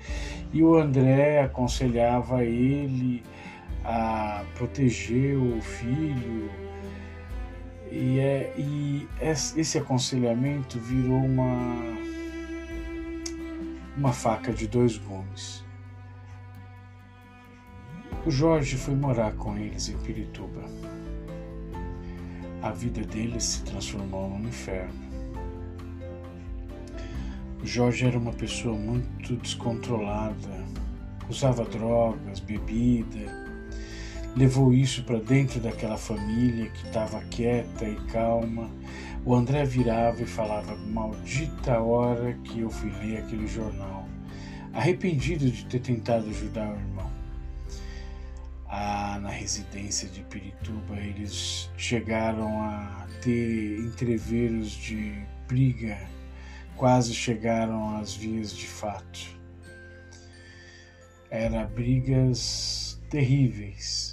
E 0.54 0.62
o 0.62 0.76
André 0.76 1.42
aconselhava 1.42 2.46
ele 2.46 3.24
a 3.84 4.46
proteger 4.54 5.36
o 5.36 5.60
filho. 5.60 6.52
E, 7.92 8.20
é, 8.20 8.54
e 8.56 9.08
esse 9.20 9.80
aconselhamento 9.80 10.78
virou 10.78 11.18
uma 11.18 12.09
uma 14.00 14.14
faca 14.14 14.54
de 14.54 14.66
dois 14.66 14.98
gumes. 14.98 15.62
O 18.26 18.32
Jorge 18.32 18.78
foi 18.78 18.96
morar 18.96 19.34
com 19.34 19.58
eles 19.58 19.90
em 19.90 19.98
Pirituba. 19.98 20.64
A 22.62 22.72
vida 22.72 23.02
deles 23.02 23.44
se 23.44 23.64
transformou 23.64 24.30
num 24.30 24.48
inferno. 24.48 25.10
O 27.62 27.66
Jorge 27.68 28.06
era 28.06 28.18
uma 28.18 28.32
pessoa 28.32 28.74
muito 28.74 29.36
descontrolada, 29.36 30.66
usava 31.30 31.66
drogas, 31.66 32.40
bebida, 32.40 33.50
levou 34.34 34.72
isso 34.72 35.04
para 35.04 35.20
dentro 35.20 35.60
daquela 35.60 35.98
família 35.98 36.70
que 36.70 36.88
estava 36.88 37.20
quieta 37.26 37.86
e 37.86 37.96
calma 38.08 38.72
o 39.30 39.36
André 39.36 39.64
virava 39.64 40.24
e 40.24 40.26
falava: 40.26 40.76
Maldita 40.76 41.80
hora 41.80 42.34
que 42.44 42.62
eu 42.62 42.70
fui 42.72 42.90
ler 42.90 43.20
aquele 43.20 43.46
jornal, 43.46 44.10
arrependido 44.74 45.52
de 45.52 45.66
ter 45.68 45.82
tentado 45.82 46.28
ajudar 46.28 46.74
o 46.74 46.76
irmão. 46.76 47.12
Ah, 48.68 49.20
na 49.22 49.30
residência 49.30 50.10
de 50.10 50.22
Pirituba, 50.24 50.96
eles 50.96 51.70
chegaram 51.78 52.60
a 52.64 53.08
ter 53.22 53.82
entreveros 53.82 54.72
de 54.72 55.14
briga, 55.48 56.10
quase 56.76 57.14
chegaram 57.14 57.98
às 57.98 58.16
vias 58.16 58.52
de 58.52 58.66
fato. 58.66 59.38
Eram 61.30 61.68
brigas 61.68 63.00
terríveis 63.12 64.09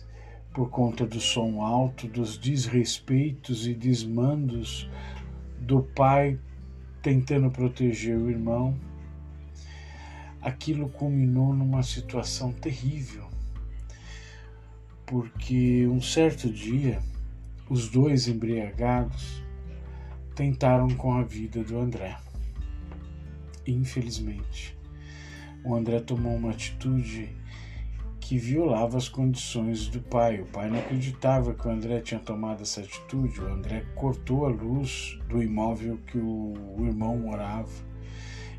por 0.56 0.70
conta 0.70 1.04
do 1.04 1.20
som 1.20 1.60
alto, 1.60 2.08
dos 2.08 2.38
desrespeitos 2.38 3.66
e 3.66 3.74
desmandos 3.74 4.88
do 5.60 5.82
pai 5.82 6.40
tentando 7.02 7.50
proteger 7.50 8.16
o 8.16 8.30
irmão. 8.30 8.74
Aquilo 10.40 10.88
culminou 10.88 11.52
numa 11.52 11.82
situação 11.82 12.54
terrível, 12.54 13.28
porque 15.04 15.86
um 15.88 16.00
certo 16.00 16.50
dia 16.50 17.02
os 17.68 17.90
dois 17.90 18.26
embriagados 18.26 19.42
tentaram 20.34 20.88
com 20.88 21.12
a 21.12 21.22
vida 21.22 21.62
do 21.62 21.78
André. 21.78 22.16
Infelizmente, 23.66 24.74
o 25.62 25.74
André 25.74 26.00
tomou 26.00 26.34
uma 26.34 26.52
atitude 26.52 27.28
que 28.26 28.36
violava 28.36 28.98
as 28.98 29.08
condições 29.08 29.86
do 29.86 30.00
pai. 30.00 30.40
O 30.40 30.46
pai 30.46 30.68
não 30.68 30.80
acreditava 30.80 31.54
que 31.54 31.68
o 31.68 31.70
André 31.70 32.00
tinha 32.00 32.18
tomado 32.18 32.62
essa 32.62 32.80
atitude. 32.80 33.40
O 33.40 33.46
André 33.46 33.84
cortou 33.94 34.44
a 34.44 34.48
luz 34.48 35.16
do 35.28 35.40
imóvel 35.40 35.96
que 36.08 36.18
o 36.18 36.76
irmão 36.80 37.16
morava. 37.16 37.70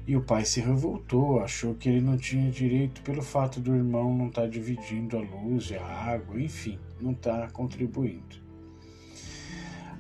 E 0.08 0.16
o 0.16 0.22
pai 0.22 0.46
se 0.46 0.62
revoltou, 0.62 1.42
achou 1.42 1.76
que 1.76 1.90
ele 1.90 2.00
não 2.00 2.16
tinha 2.16 2.50
direito 2.50 3.02
pelo 3.02 3.22
fato 3.22 3.60
do 3.60 3.76
irmão 3.76 4.16
não 4.16 4.30
estar 4.30 4.44
tá 4.44 4.48
dividindo 4.48 5.18
a 5.18 5.20
luz 5.20 5.70
e 5.70 5.76
a 5.76 5.86
água, 5.86 6.42
enfim, 6.42 6.80
não 7.02 7.12
estar 7.12 7.42
tá 7.42 7.50
contribuindo. 7.50 8.38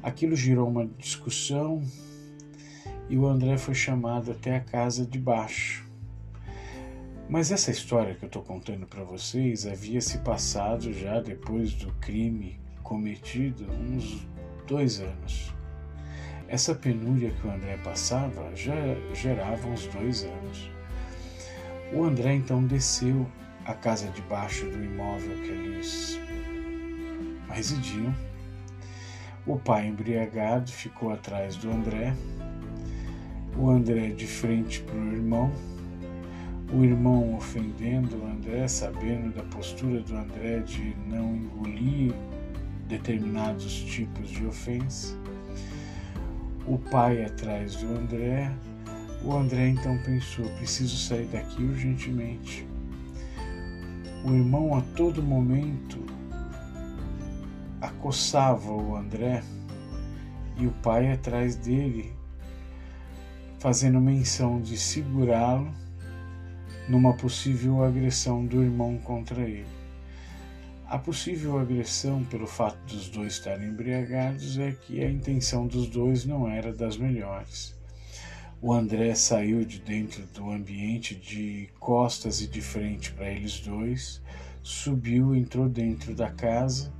Aquilo 0.01 0.37
girou 0.37 0.69
uma 0.69 0.87
discussão 0.97 1.83
e 3.09 3.17
o 3.17 3.27
André 3.27 3.57
foi 3.57 3.75
chamado 3.75 4.31
até 4.31 4.55
a 4.55 4.61
casa 4.61 5.05
de 5.05 5.19
baixo. 5.19 5.86
Mas 7.29 7.51
essa 7.51 7.71
história 7.71 8.15
que 8.15 8.23
eu 8.23 8.27
estou 8.27 8.41
contando 8.41 8.85
para 8.85 9.03
vocês 9.03 9.67
havia 9.67 9.99
se 9.99 10.19
passado 10.19 10.93
já 10.93 11.19
depois 11.19 11.73
do 11.73 11.91
crime 11.95 12.57
cometido 12.81 13.69
uns 13.69 14.25
dois 14.65 15.01
anos. 15.01 15.53
Essa 16.47 16.73
penúria 16.73 17.31
que 17.31 17.45
o 17.45 17.51
André 17.51 17.75
passava 17.83 18.55
já 18.55 18.73
gerava 19.13 19.67
uns 19.67 19.87
dois 19.87 20.23
anos. 20.23 20.71
O 21.91 22.05
André 22.05 22.35
então 22.35 22.65
desceu 22.65 23.27
à 23.65 23.73
casa 23.73 24.07
de 24.07 24.21
baixo 24.21 24.63
do 24.69 24.81
imóvel 24.81 25.35
que 25.41 25.49
eles 25.49 26.17
residiam. 27.49 28.15
O 29.45 29.59
pai 29.59 29.87
embriagado 29.87 30.71
ficou 30.71 31.11
atrás 31.11 31.57
do 31.57 31.69
André, 31.69 32.13
o 33.57 33.69
André 33.69 34.11
de 34.11 34.27
frente 34.27 34.79
para 34.81 34.95
o 34.95 35.11
irmão 35.11 35.51
o 36.73 36.83
irmão 36.83 37.35
ofendendo 37.35 38.25
André, 38.25 38.67
sabendo 38.67 39.33
da 39.33 39.43
postura 39.43 40.01
do 40.01 40.15
André 40.15 40.59
de 40.59 40.95
não 41.07 41.35
engolir 41.35 42.13
determinados 42.87 43.73
tipos 43.73 44.29
de 44.29 44.45
ofensa. 44.45 45.17
O 46.65 46.77
pai 46.77 47.23
atrás 47.23 47.75
do 47.77 47.87
André. 47.87 48.51
O 49.23 49.33
André 49.33 49.69
então 49.69 49.97
pensou: 50.03 50.45
preciso 50.57 50.97
sair 50.97 51.25
daqui 51.27 51.63
urgentemente. 51.63 52.67
O 54.25 54.31
irmão 54.33 54.75
a 54.75 54.81
todo 54.95 55.23
momento 55.23 56.05
acossava 57.79 58.71
o 58.71 58.95
André 58.95 59.41
e 60.57 60.67
o 60.67 60.71
pai 60.83 61.11
atrás 61.11 61.55
dele, 61.55 62.11
fazendo 63.59 64.01
menção 64.01 64.59
de 64.59 64.77
segurá-lo 64.77 65.71
numa 66.87 67.13
possível 67.13 67.83
agressão 67.83 68.45
do 68.45 68.63
irmão 68.63 68.97
contra 68.97 69.41
ele. 69.41 69.65
A 70.87 70.97
possível 70.97 71.59
agressão, 71.59 72.23
pelo 72.23 72.47
fato 72.47 72.77
dos 72.87 73.09
dois 73.09 73.33
estarem 73.33 73.67
embriagados, 73.67 74.57
é 74.57 74.71
que 74.71 75.03
a 75.03 75.09
intenção 75.09 75.67
dos 75.67 75.87
dois 75.89 76.23
não 76.23 76.47
era 76.47 76.73
das 76.73 76.95
melhores. 76.95 77.75
O 78.61 78.73
André 78.73 79.13
saiu 79.13 79.65
de 79.65 79.79
dentro 79.79 80.25
do 80.27 80.49
ambiente 80.49 81.13
de 81.13 81.69
costas 81.77 82.41
e 82.41 82.47
de 82.47 82.61
frente 82.61 83.11
para 83.11 83.29
eles 83.29 83.59
dois, 83.59 84.21
subiu, 84.63 85.35
entrou 85.35 85.67
dentro 85.67 86.15
da 86.15 86.31
casa, 86.31 86.91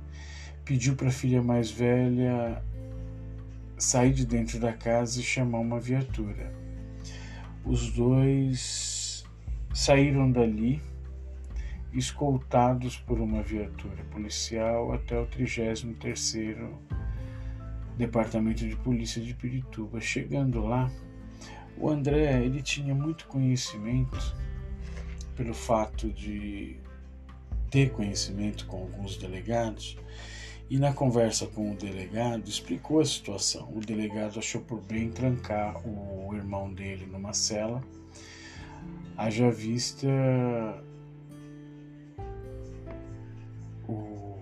pediu 0.64 0.94
para 0.94 1.08
a 1.08 1.12
filha 1.12 1.42
mais 1.42 1.70
velha 1.70 2.62
sair 3.78 4.12
de 4.12 4.26
dentro 4.26 4.60
da 4.60 4.72
casa 4.72 5.18
e 5.18 5.22
chamar 5.22 5.60
uma 5.60 5.80
viatura. 5.80 6.52
Os 7.64 7.90
dois 7.90 8.97
saíram 9.78 10.28
dali 10.28 10.82
escoltados 11.92 12.96
por 12.96 13.20
uma 13.20 13.44
viatura 13.44 14.02
policial 14.10 14.92
até 14.92 15.16
o 15.16 15.24
33º 15.28 16.68
Departamento 17.96 18.66
de 18.66 18.74
Polícia 18.74 19.22
de 19.22 19.32
Pirituba. 19.34 20.00
Chegando 20.00 20.64
lá, 20.64 20.90
o 21.76 21.88
André 21.88 22.44
ele 22.44 22.60
tinha 22.60 22.92
muito 22.92 23.28
conhecimento 23.28 24.18
pelo 25.36 25.54
fato 25.54 26.10
de 26.10 26.76
ter 27.70 27.92
conhecimento 27.92 28.66
com 28.66 28.78
alguns 28.78 29.16
delegados 29.16 29.96
e 30.68 30.76
na 30.76 30.92
conversa 30.92 31.46
com 31.46 31.70
o 31.70 31.76
delegado 31.76 32.48
explicou 32.48 32.98
a 32.98 33.06
situação. 33.06 33.72
O 33.72 33.78
delegado 33.78 34.40
achou 34.40 34.60
por 34.60 34.80
bem 34.80 35.08
trancar 35.08 35.80
o 35.86 36.34
irmão 36.34 36.74
dele 36.74 37.06
numa 37.06 37.32
cela 37.32 37.80
haja 39.18 39.50
vista 39.50 40.06
o 43.88 44.40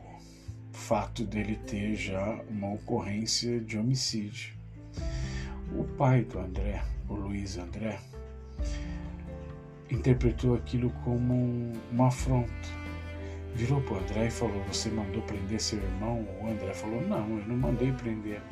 fato 0.71 1.25
dele 1.25 1.57
ter 1.67 1.95
já 1.95 2.39
uma 2.51 2.75
ocorrência 2.75 3.59
de 3.59 3.79
homicídio. 3.79 4.55
O 5.75 5.83
pai 5.97 6.23
do 6.25 6.39
André, 6.39 6.85
o 7.09 7.15
Luiz 7.15 7.57
André, 7.57 7.99
interpretou 9.91 10.55
aquilo 10.55 10.91
como 11.03 11.33
um, 11.33 11.73
uma 11.91 12.09
afronta. 12.09 12.53
Virou 13.55 13.81
para 13.81 13.95
o 13.95 13.99
André 13.99 14.27
e 14.27 14.31
falou: 14.31 14.63
Você 14.65 14.91
mandou 14.91 15.23
prender 15.23 15.59
seu 15.59 15.79
irmão? 15.79 16.27
O 16.43 16.49
André 16.49 16.75
falou: 16.75 17.01
Não, 17.01 17.39
eu 17.39 17.47
não 17.47 17.57
mandei 17.57 17.91
prender. 17.93 18.43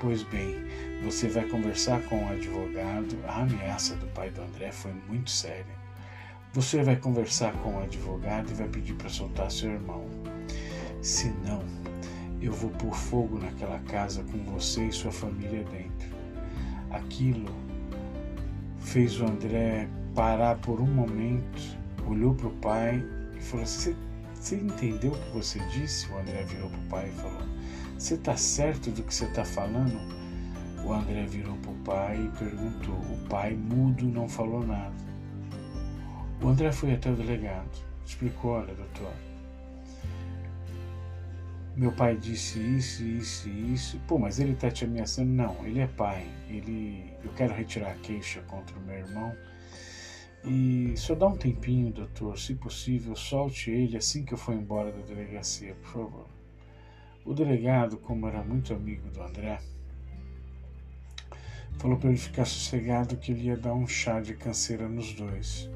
Pois 0.00 0.22
bem, 0.22 0.54
você 1.02 1.26
vai 1.26 1.44
conversar 1.48 2.00
com 2.02 2.24
o 2.24 2.28
advogado. 2.30 3.18
A 3.26 3.42
ameaça 3.42 3.96
do 3.96 4.06
pai 4.08 4.30
do 4.30 4.42
André 4.42 4.70
foi 4.70 4.92
muito 5.08 5.28
séria. 5.28 5.76
Você 6.52 6.84
vai 6.84 6.94
conversar 6.94 7.52
com 7.54 7.74
o 7.74 7.82
advogado 7.82 8.48
e 8.50 8.54
vai 8.54 8.68
pedir 8.68 8.94
para 8.94 9.08
soltar 9.08 9.50
seu 9.50 9.72
irmão. 9.72 10.04
Se 11.02 11.30
não, 11.44 11.64
eu 12.40 12.52
vou 12.52 12.70
pôr 12.70 12.94
fogo 12.94 13.38
naquela 13.38 13.80
casa 13.80 14.22
com 14.22 14.38
você 14.44 14.84
e 14.84 14.92
sua 14.92 15.10
família 15.10 15.64
dentro. 15.64 16.16
Aquilo 16.90 17.52
fez 18.78 19.20
o 19.20 19.26
André 19.26 19.88
parar 20.14 20.58
por 20.58 20.80
um 20.80 20.86
momento, 20.86 21.76
olhou 22.06 22.34
para 22.34 22.46
o 22.46 22.56
pai 22.56 23.04
e 23.36 23.40
falou: 23.42 23.66
Você 23.66 23.96
entendeu 24.52 25.10
o 25.10 25.18
que 25.18 25.30
você 25.32 25.58
disse? 25.70 26.08
O 26.12 26.18
André 26.18 26.44
virou 26.44 26.70
para 26.70 26.78
o 26.78 26.82
pai 26.84 27.08
e 27.08 27.20
falou: 27.20 27.47
você 27.98 28.14
está 28.14 28.36
certo 28.36 28.92
do 28.92 29.02
que 29.02 29.12
você 29.12 29.24
está 29.24 29.44
falando? 29.44 29.98
O 30.84 30.92
André 30.92 31.26
virou 31.26 31.56
para 31.56 31.72
o 31.72 31.74
pai 31.78 32.24
e 32.24 32.38
perguntou. 32.38 32.94
O 32.94 33.28
pai, 33.28 33.54
mudo, 33.54 34.04
não 34.06 34.28
falou 34.28 34.64
nada. 34.64 34.94
O 36.40 36.46
André 36.46 36.70
foi 36.70 36.94
até 36.94 37.10
o 37.10 37.16
delegado. 37.16 37.68
Explicou: 38.06 38.52
Olha, 38.52 38.72
doutor, 38.72 39.12
meu 41.76 41.90
pai 41.90 42.16
disse 42.16 42.60
isso, 42.60 43.02
isso 43.02 43.48
e 43.48 43.74
isso. 43.74 44.00
Pô, 44.06 44.16
mas 44.16 44.38
ele 44.38 44.52
está 44.52 44.70
te 44.70 44.84
ameaçando? 44.84 45.30
Não, 45.30 45.56
ele 45.66 45.80
é 45.80 45.88
pai. 45.88 46.24
Ele, 46.48 47.12
eu 47.24 47.32
quero 47.32 47.52
retirar 47.52 47.90
a 47.90 47.94
queixa 47.96 48.40
contra 48.42 48.78
o 48.78 48.82
meu 48.82 48.96
irmão. 48.96 49.34
E 50.44 50.94
só 50.96 51.16
dá 51.16 51.26
um 51.26 51.36
tempinho, 51.36 51.92
doutor, 51.92 52.38
se 52.38 52.54
possível, 52.54 53.16
solte 53.16 53.72
ele 53.72 53.96
assim 53.96 54.24
que 54.24 54.34
eu 54.34 54.38
for 54.38 54.54
embora 54.54 54.92
da 54.92 55.02
delegacia, 55.04 55.74
por 55.74 55.88
favor. 55.90 56.37
O 57.28 57.34
delegado, 57.34 57.98
como 57.98 58.26
era 58.26 58.42
muito 58.42 58.72
amigo 58.72 59.10
do 59.10 59.22
André, 59.22 59.60
falou 61.76 61.98
para 61.98 62.08
ele 62.08 62.16
ficar 62.16 62.46
sossegado 62.46 63.18
que 63.18 63.32
ele 63.32 63.48
ia 63.48 63.56
dar 63.58 63.74
um 63.74 63.86
chá 63.86 64.18
de 64.18 64.32
canseira 64.32 64.88
nos 64.88 65.12
dois. 65.12 65.68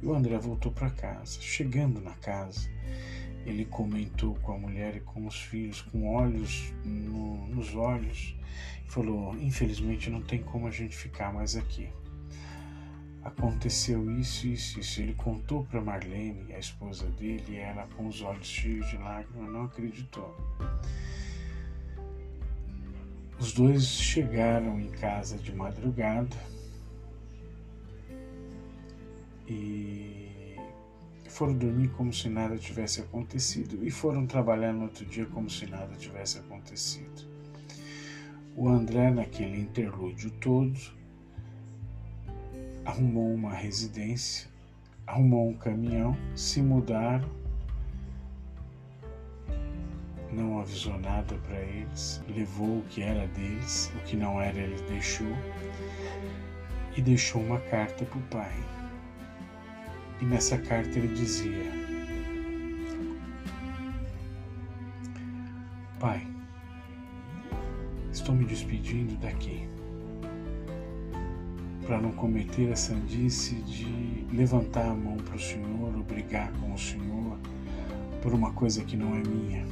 E 0.00 0.06
o 0.06 0.14
André 0.14 0.38
voltou 0.38 0.70
para 0.70 0.90
casa. 0.90 1.40
Chegando 1.40 2.00
na 2.00 2.12
casa, 2.12 2.70
ele 3.44 3.64
comentou 3.64 4.36
com 4.36 4.52
a 4.52 4.56
mulher 4.56 4.94
e 4.94 5.00
com 5.00 5.26
os 5.26 5.34
filhos, 5.34 5.82
com 5.82 6.14
olhos 6.14 6.72
no, 6.84 7.44
nos 7.48 7.74
olhos, 7.74 8.36
e 8.86 8.88
falou: 8.88 9.36
Infelizmente 9.38 10.08
não 10.08 10.22
tem 10.22 10.44
como 10.44 10.68
a 10.68 10.70
gente 10.70 10.96
ficar 10.96 11.34
mais 11.34 11.56
aqui 11.56 11.88
aconteceu 13.24 14.10
isso, 14.10 14.46
isso, 14.46 14.78
isso. 14.78 15.00
Ele 15.00 15.14
contou 15.14 15.64
para 15.64 15.80
Marlene, 15.80 16.52
a 16.52 16.58
esposa 16.58 17.06
dele, 17.10 17.44
e 17.48 17.56
ela, 17.56 17.88
com 17.96 18.06
os 18.06 18.20
olhos 18.22 18.46
cheios 18.46 18.86
de 18.88 18.96
lágrimas, 18.98 19.52
não 19.52 19.64
acreditou. 19.64 20.36
Os 23.38 23.52
dois 23.52 23.84
chegaram 23.84 24.80
em 24.80 24.90
casa 24.90 25.36
de 25.36 25.52
madrugada 25.52 26.36
e 29.48 30.56
foram 31.28 31.52
dormir 31.52 31.88
como 31.88 32.12
se 32.12 32.28
nada 32.28 32.56
tivesse 32.56 33.00
acontecido 33.00 33.84
e 33.84 33.90
foram 33.90 34.24
trabalhar 34.24 34.72
no 34.72 34.84
outro 34.84 35.04
dia 35.04 35.26
como 35.26 35.50
se 35.50 35.66
nada 35.66 35.96
tivesse 35.96 36.38
acontecido. 36.38 37.28
O 38.56 38.68
André, 38.68 39.10
naquele 39.10 39.60
interlúdio 39.60 40.30
todo, 40.30 40.78
arrumou 42.84 43.32
uma 43.32 43.52
residência, 43.52 44.48
arrumou 45.06 45.48
um 45.48 45.54
caminhão, 45.54 46.16
se 46.34 46.60
mudaram, 46.60 47.28
não 50.30 50.60
avisou 50.60 50.98
nada 50.98 51.34
para 51.46 51.60
eles, 51.60 52.22
levou 52.28 52.78
o 52.78 52.84
que 52.90 53.02
era 53.02 53.26
deles, 53.28 53.90
o 53.96 54.00
que 54.00 54.16
não 54.16 54.40
era 54.40 54.58
ele 54.58 54.80
deixou 54.82 55.26
e 56.96 57.02
deixou 57.02 57.42
uma 57.42 57.60
carta 57.60 58.04
para 58.04 58.18
o 58.18 58.22
pai. 58.22 58.54
E 60.20 60.24
nessa 60.24 60.58
carta 60.58 60.98
ele 60.98 61.14
dizia: 61.14 61.72
Pai, 65.98 66.26
estou 68.12 68.34
me 68.34 68.44
despedindo 68.44 69.16
daqui 69.16 69.73
para 71.86 72.00
não 72.00 72.12
cometer 72.12 72.72
a 72.72 72.76
sandice 72.76 73.56
de 73.56 74.26
levantar 74.34 74.86
a 74.86 74.94
mão 74.94 75.16
para 75.18 75.36
o 75.36 75.38
Senhor 75.38 75.94
ou 75.94 76.02
brigar 76.02 76.50
com 76.52 76.72
o 76.72 76.78
Senhor 76.78 77.38
por 78.22 78.32
uma 78.32 78.52
coisa 78.52 78.82
que 78.82 78.96
não 78.96 79.14
é 79.14 79.22
minha. 79.22 79.66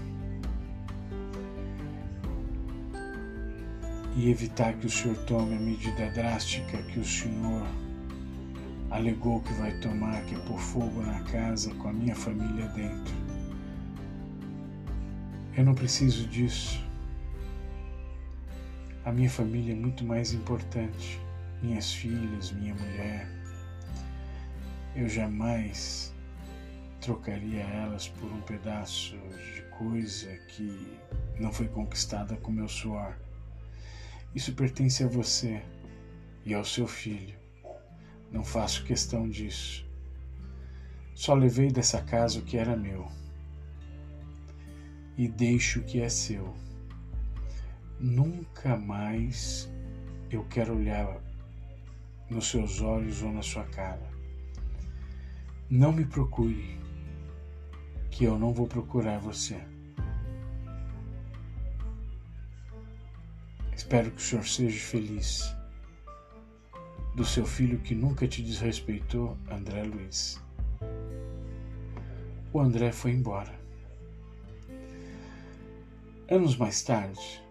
E 4.14 4.30
evitar 4.30 4.74
que 4.74 4.86
o 4.86 4.90
Senhor 4.90 5.16
tome 5.24 5.56
a 5.56 5.58
medida 5.58 6.10
drástica 6.10 6.76
que 6.82 7.00
o 7.00 7.04
Senhor 7.04 7.66
alegou 8.90 9.40
que 9.40 9.52
vai 9.54 9.72
tomar, 9.80 10.22
que 10.26 10.34
é 10.34 10.38
pôr 10.40 10.58
fogo 10.58 11.00
na 11.00 11.20
casa 11.20 11.74
com 11.76 11.88
a 11.88 11.92
minha 11.94 12.14
família 12.14 12.68
dentro. 12.68 13.14
Eu 15.56 15.64
não 15.64 15.74
preciso 15.74 16.28
disso. 16.28 16.84
A 19.02 19.10
minha 19.10 19.30
família 19.30 19.72
é 19.72 19.76
muito 19.76 20.04
mais 20.04 20.34
importante 20.34 21.21
minhas 21.62 21.92
filhas, 21.92 22.50
minha 22.50 22.74
mulher. 22.74 23.28
Eu 24.96 25.08
jamais 25.08 26.12
trocaria 27.00 27.62
elas 27.62 28.08
por 28.08 28.30
um 28.30 28.40
pedaço 28.42 29.16
de 29.16 29.62
coisa 29.78 30.28
que 30.48 30.98
não 31.38 31.52
foi 31.52 31.68
conquistada 31.68 32.36
com 32.36 32.50
meu 32.50 32.68
suor. 32.68 33.16
Isso 34.34 34.52
pertence 34.54 35.04
a 35.04 35.08
você 35.08 35.62
e 36.44 36.52
ao 36.52 36.64
seu 36.64 36.86
filho. 36.86 37.34
Não 38.30 38.44
faço 38.44 38.84
questão 38.84 39.28
disso. 39.28 39.86
Só 41.14 41.34
levei 41.34 41.70
dessa 41.70 42.02
casa 42.02 42.40
o 42.40 42.42
que 42.42 42.56
era 42.56 42.76
meu 42.76 43.06
e 45.16 45.28
deixo 45.28 45.80
o 45.80 45.84
que 45.84 46.00
é 46.00 46.08
seu. 46.08 46.54
Nunca 48.00 48.76
mais 48.76 49.70
eu 50.30 50.44
quero 50.44 50.76
olhar 50.76 51.20
nos 52.32 52.48
seus 52.48 52.80
olhos 52.80 53.22
ou 53.22 53.30
na 53.30 53.42
sua 53.42 53.64
cara. 53.64 54.10
Não 55.68 55.92
me 55.92 56.04
procure, 56.04 56.80
que 58.10 58.24
eu 58.24 58.38
não 58.38 58.52
vou 58.52 58.66
procurar 58.66 59.18
você. 59.18 59.60
Espero 63.74 64.10
que 64.10 64.20
o 64.20 64.24
Senhor 64.24 64.46
seja 64.46 64.80
feliz. 64.80 65.54
Do 67.14 67.24
seu 67.24 67.44
filho 67.44 67.78
que 67.80 67.94
nunca 67.94 68.26
te 68.26 68.42
desrespeitou, 68.42 69.36
André 69.50 69.82
Luiz. 69.82 70.40
O 72.52 72.60
André 72.60 72.90
foi 72.90 73.12
embora. 73.12 73.60
Anos 76.30 76.56
mais 76.56 76.82
tarde, 76.82 77.42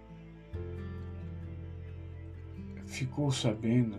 ficou 2.87 3.31
sabendo 3.31 3.97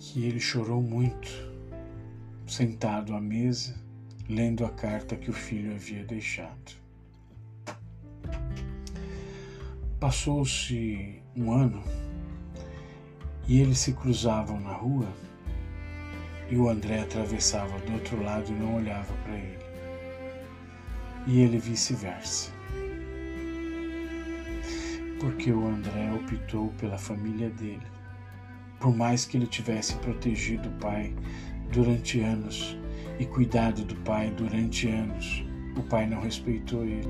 que 0.00 0.24
ele 0.24 0.40
chorou 0.40 0.82
muito, 0.82 1.28
sentado 2.46 3.14
à 3.14 3.20
mesa, 3.20 3.78
lendo 4.26 4.64
a 4.64 4.70
carta 4.70 5.14
que 5.14 5.28
o 5.28 5.32
filho 5.32 5.74
havia 5.74 6.02
deixado. 6.02 6.72
Passou-se 10.00 11.22
um 11.36 11.52
ano 11.52 11.84
e 13.46 13.60
eles 13.60 13.78
se 13.78 13.92
cruzavam 13.92 14.58
na 14.58 14.72
rua 14.72 15.06
e 16.48 16.56
o 16.56 16.70
André 16.70 17.00
atravessava 17.00 17.78
do 17.80 17.92
outro 17.92 18.22
lado 18.22 18.50
e 18.50 18.54
não 18.54 18.76
olhava 18.76 19.12
para 19.22 19.36
ele. 19.36 19.58
E 21.26 21.40
ele 21.42 21.58
vice-versa. 21.58 22.50
Porque 25.20 25.52
o 25.52 25.66
André 25.66 26.10
optou 26.14 26.72
pela 26.78 26.96
família 26.96 27.50
dele 27.50 27.99
por 28.80 28.96
mais 28.96 29.26
que 29.26 29.36
ele 29.36 29.46
tivesse 29.46 29.94
protegido 29.96 30.70
o 30.70 30.72
pai 30.80 31.14
durante 31.70 32.20
anos 32.20 32.76
e 33.18 33.26
cuidado 33.26 33.84
do 33.84 33.94
pai 33.96 34.30
durante 34.30 34.88
anos, 34.88 35.44
o 35.76 35.82
pai 35.82 36.06
não 36.06 36.20
respeitou 36.22 36.84
ele. 36.84 37.06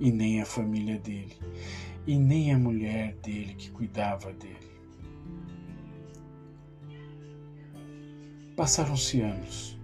E 0.00 0.10
nem 0.10 0.40
a 0.40 0.44
família 0.44 0.98
dele, 0.98 1.36
e 2.06 2.18
nem 2.18 2.52
a 2.52 2.58
mulher 2.58 3.14
dele 3.22 3.54
que 3.54 3.70
cuidava 3.70 4.32
dele. 4.32 4.56
Passaram-se 8.56 9.20
anos. 9.20 9.77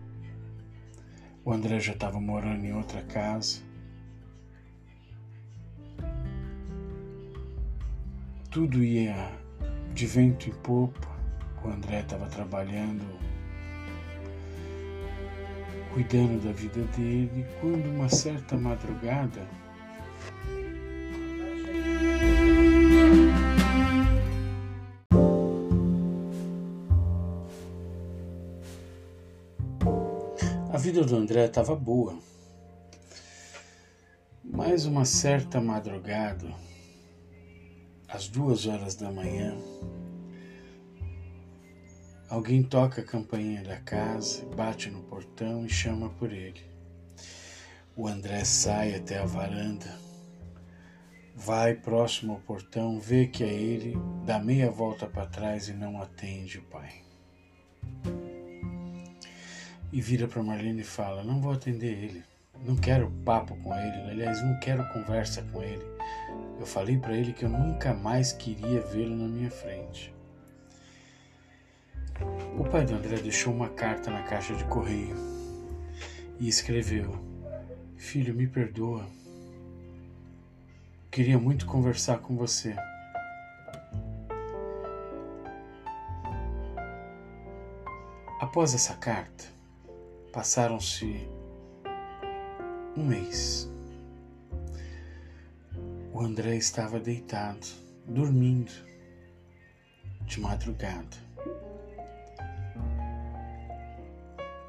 O 1.47 1.53
André 1.53 1.79
já 1.79 1.93
estava 1.93 2.19
morando 2.19 2.65
em 2.65 2.73
outra 2.73 3.03
casa. 3.03 3.61
Tudo 8.51 8.83
ia 8.83 9.31
de 9.93 10.07
vento 10.07 10.49
em 10.49 10.55
popa. 10.55 11.07
O 11.63 11.69
André 11.69 12.01
estava 12.01 12.27
trabalhando, 12.29 13.05
cuidando 15.93 16.43
da 16.43 16.53
vida 16.53 16.83
dele, 16.97 17.45
quando 17.61 17.91
uma 17.91 18.09
certa 18.09 18.57
madrugada 18.57 19.47
do 31.15 31.21
André 31.21 31.45
estava 31.45 31.77
boa. 31.77 32.19
Mas 34.43 34.85
uma 34.85 35.05
certa 35.05 35.61
madrugada, 35.61 36.53
às 38.09 38.27
duas 38.27 38.67
horas 38.67 38.97
da 38.97 39.13
manhã, 39.13 39.57
alguém 42.29 42.65
toca 42.65 43.01
a 43.01 43.05
campainha 43.05 43.63
da 43.63 43.79
casa, 43.79 44.45
bate 44.57 44.91
no 44.91 45.05
portão 45.05 45.65
e 45.65 45.69
chama 45.69 46.11
por 46.11 46.33
ele. 46.33 46.61
O 47.97 48.09
André 48.09 48.45
sai 48.45 48.97
até 48.97 49.21
a 49.21 49.25
varanda, 49.25 49.97
vai 51.33 51.75
próximo 51.75 52.33
ao 52.33 52.41
portão, 52.41 52.99
vê 52.99 53.29
que 53.29 53.45
é 53.45 53.53
ele, 53.53 53.97
dá 54.27 54.41
meia 54.41 54.69
volta 54.69 55.07
para 55.07 55.27
trás 55.27 55.69
e 55.69 55.75
não 55.75 56.03
atende 56.03 56.59
o 56.59 56.63
pai 56.65 57.05
e 59.95 60.01
vira 60.01 60.27
para 60.27 60.43
Marlene 60.43 60.81
e 60.81 60.85
fala: 60.85 61.23
Não 61.23 61.41
vou 61.41 61.53
atender 61.53 61.93
ele, 61.93 62.25
não 62.67 62.75
quero 62.75 63.09
papo 63.25 63.57
com 63.63 63.73
ele, 63.73 64.11
aliás, 64.11 64.43
não 64.43 64.59
quero 64.59 64.85
conversa 64.93 65.41
com 65.53 65.63
ele. 65.63 65.85
Eu 66.59 66.67
falei 66.67 66.99
para 66.99 67.17
ele 67.17 67.33
que 67.33 67.45
eu 67.45 67.49
nunca 67.49 67.95
mais 67.95 68.33
queria 68.33 68.81
vê-lo 68.81 69.15
na 69.15 69.29
minha 69.29 69.51
frente. 69.53 70.13
O 72.59 72.65
pai 72.65 72.85
do 72.85 72.95
André 72.97 73.19
deixou 73.19 73.55
uma 73.55 73.69
carta 73.69 74.11
na 74.11 74.25
caixa 74.25 74.53
de 74.57 74.65
correio 74.65 75.15
e 76.41 76.49
escreveu: 76.49 77.17
Filho, 77.97 78.35
me 78.35 78.49
perdoa. 78.49 79.07
Queria 81.09 81.39
muito 81.39 81.67
conversar 81.67 82.19
com 82.19 82.37
você. 82.37 82.75
Após 88.41 88.75
essa 88.75 88.95
carta, 88.95 89.54
Passaram-se 90.35 91.29
um 92.97 93.05
mês. 93.05 93.71
O 96.13 96.21
André 96.21 96.57
estava 96.57 96.99
deitado, 96.99 97.65
dormindo, 98.05 98.73
de 100.23 100.41
madrugada. 100.41 101.17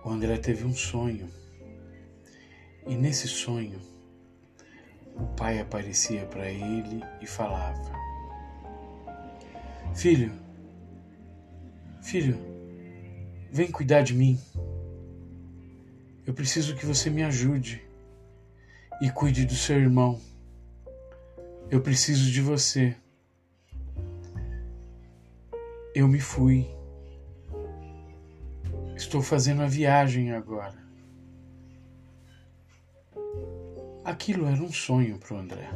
O 0.03 0.09
André 0.11 0.37
teve 0.37 0.65
um 0.65 0.73
sonho, 0.75 1.27
e 2.85 2.95
nesse 2.95 3.27
sonho, 3.27 3.81
o 5.15 5.25
pai 5.35 5.59
aparecia 5.59 6.27
para 6.27 6.47
ele 6.47 7.03
e 7.19 7.25
falava: 7.25 7.91
Filho, 9.95 10.31
filho, 12.03 12.37
vem 13.51 13.71
cuidar 13.71 14.03
de 14.03 14.13
mim. 14.13 14.39
Eu 16.25 16.33
preciso 16.33 16.75
que 16.75 16.85
você 16.85 17.09
me 17.09 17.23
ajude. 17.23 17.83
e 19.01 19.11
cuide 19.11 19.45
do 19.45 19.53
seu 19.53 19.77
irmão. 19.77 20.21
Eu 21.69 21.81
preciso 21.81 22.31
de 22.31 22.41
você. 22.41 22.95
Eu 25.93 26.07
me 26.07 26.19
fui. 26.19 26.65
Estou 28.95 29.21
fazendo 29.21 29.61
a 29.61 29.67
viagem 29.67 30.31
agora. 30.31 30.77
Aquilo 34.03 34.47
era 34.47 34.61
um 34.61 34.71
sonho 34.71 35.17
para 35.17 35.35
o 35.35 35.39
André. 35.39 35.69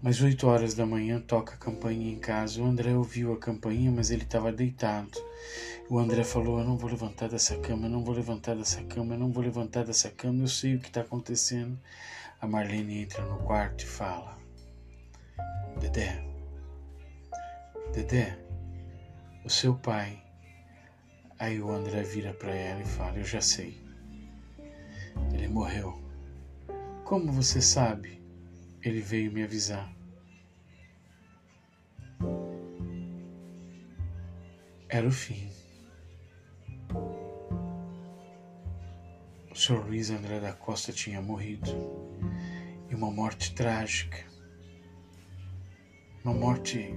Mas 0.00 0.20
oito 0.20 0.46
horas 0.46 0.74
da 0.74 0.84
manhã 0.86 1.20
toca 1.20 1.54
a 1.54 1.58
campainha 1.58 2.12
em 2.12 2.18
casa. 2.18 2.62
O 2.62 2.66
André 2.66 2.94
ouviu 2.94 3.32
a 3.32 3.38
campainha, 3.38 3.90
mas 3.90 4.10
ele 4.10 4.22
estava 4.22 4.52
deitado. 4.52 5.18
O 5.90 5.98
André 5.98 6.24
falou: 6.24 6.58
Eu 6.58 6.64
não 6.64 6.78
vou 6.78 6.88
levantar 6.88 7.28
dessa 7.28 7.58
cama, 7.58 7.86
eu 7.86 7.90
não 7.90 8.02
vou 8.02 8.14
levantar 8.14 8.56
dessa 8.56 8.82
cama, 8.84 9.14
eu 9.14 9.18
não 9.18 9.30
vou 9.30 9.42
levantar 9.44 9.84
dessa 9.84 10.10
cama, 10.10 10.42
eu 10.42 10.48
sei 10.48 10.76
o 10.76 10.80
que 10.80 10.88
está 10.88 11.02
acontecendo. 11.02 11.78
A 12.40 12.46
Marlene 12.46 13.02
entra 13.02 13.22
no 13.26 13.38
quarto 13.44 13.82
e 13.82 13.86
fala: 13.86 14.38
Dedé, 15.78 16.24
Dedé, 17.92 18.38
o 19.44 19.50
seu 19.50 19.74
pai. 19.74 20.22
Aí 21.38 21.60
o 21.60 21.70
André 21.70 22.02
vira 22.02 22.32
para 22.32 22.54
ela 22.54 22.80
e 22.80 22.86
fala: 22.86 23.18
Eu 23.18 23.24
já 23.24 23.42
sei. 23.42 23.78
Ele 25.34 25.48
morreu. 25.48 26.02
Como 27.04 27.30
você 27.30 27.60
sabe? 27.60 28.22
Ele 28.82 29.00
veio 29.00 29.30
me 29.30 29.42
avisar. 29.42 29.94
Era 34.88 35.06
o 35.06 35.12
fim. 35.12 35.63
O 39.54 39.56
Sr. 39.56 39.86
Luiz 39.86 40.10
André 40.10 40.40
da 40.40 40.52
Costa 40.52 40.92
tinha 40.92 41.22
morrido. 41.22 41.70
E 42.90 42.94
uma 42.94 43.08
morte 43.08 43.54
trágica. 43.54 44.18
Uma 46.24 46.34
morte. 46.34 46.92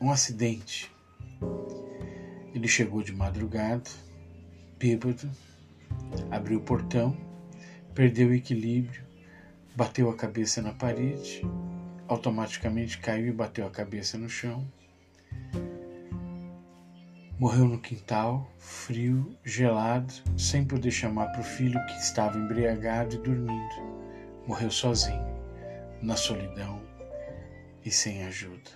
Um 0.00 0.10
acidente. 0.10 0.90
Ele 2.52 2.66
chegou 2.66 3.04
de 3.04 3.12
madrugada, 3.12 3.88
bêbado, 4.80 5.30
abriu 6.28 6.58
o 6.58 6.62
portão, 6.62 7.16
perdeu 7.94 8.30
o 8.30 8.34
equilíbrio, 8.34 9.04
bateu 9.76 10.10
a 10.10 10.16
cabeça 10.16 10.60
na 10.60 10.72
parede, 10.72 11.40
automaticamente 12.08 12.98
caiu 12.98 13.28
e 13.28 13.32
bateu 13.32 13.64
a 13.64 13.70
cabeça 13.70 14.18
no 14.18 14.28
chão. 14.28 14.66
Morreu 17.44 17.66
no 17.66 17.78
quintal, 17.78 18.50
frio, 18.56 19.36
gelado, 19.44 20.14
sem 20.34 20.64
poder 20.64 20.90
chamar 20.90 21.26
para 21.26 21.42
o 21.42 21.44
filho 21.44 21.78
que 21.84 21.98
estava 21.98 22.38
embriagado 22.38 23.16
e 23.16 23.18
dormindo. 23.18 23.74
Morreu 24.46 24.70
sozinho, 24.70 25.22
na 26.00 26.16
solidão 26.16 26.80
e 27.84 27.90
sem 27.90 28.24
ajuda. 28.24 28.70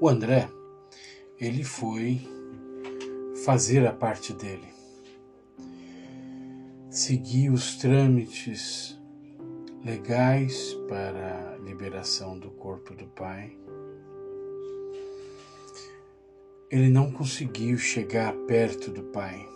O 0.00 0.08
André, 0.08 0.48
ele 1.38 1.62
foi 1.62 2.20
fazer 3.44 3.86
a 3.86 3.92
parte 3.92 4.32
dele. 4.32 4.74
Seguir 6.88 7.50
os 7.50 7.76
trâmites 7.76 8.98
legais 9.84 10.72
para 10.88 11.54
a 11.54 11.58
liberação 11.58 12.38
do 12.38 12.50
corpo 12.50 12.94
do 12.94 13.06
pai. 13.08 13.56
Ele 16.70 16.88
não 16.88 17.12
conseguiu 17.12 17.76
chegar 17.76 18.32
perto 18.48 18.90
do 18.90 19.02
pai. 19.04 19.46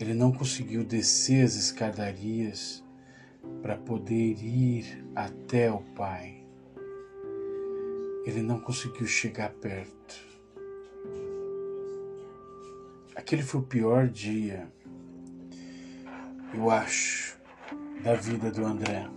Ele 0.00 0.14
não 0.14 0.32
conseguiu 0.32 0.82
descer 0.82 1.44
as 1.44 1.54
escadarias 1.54 2.82
para 3.62 3.76
poder 3.76 4.42
ir 4.42 5.06
até 5.14 5.70
o 5.70 5.80
pai 5.94 6.45
ele 8.26 8.42
não 8.42 8.58
conseguiu 8.58 9.06
chegar 9.06 9.50
perto. 9.50 10.26
Aquele 13.14 13.42
foi 13.42 13.60
o 13.60 13.64
pior 13.64 14.08
dia, 14.08 14.68
eu 16.52 16.68
acho, 16.68 17.38
da 18.02 18.14
vida 18.14 18.50
do 18.50 18.64
André. 18.64 19.08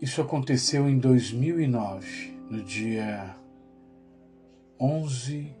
Isso 0.00 0.22
aconteceu 0.22 0.88
em 0.88 0.98
2009, 0.98 2.38
no 2.50 2.64
dia 2.64 3.36
11 4.80 5.54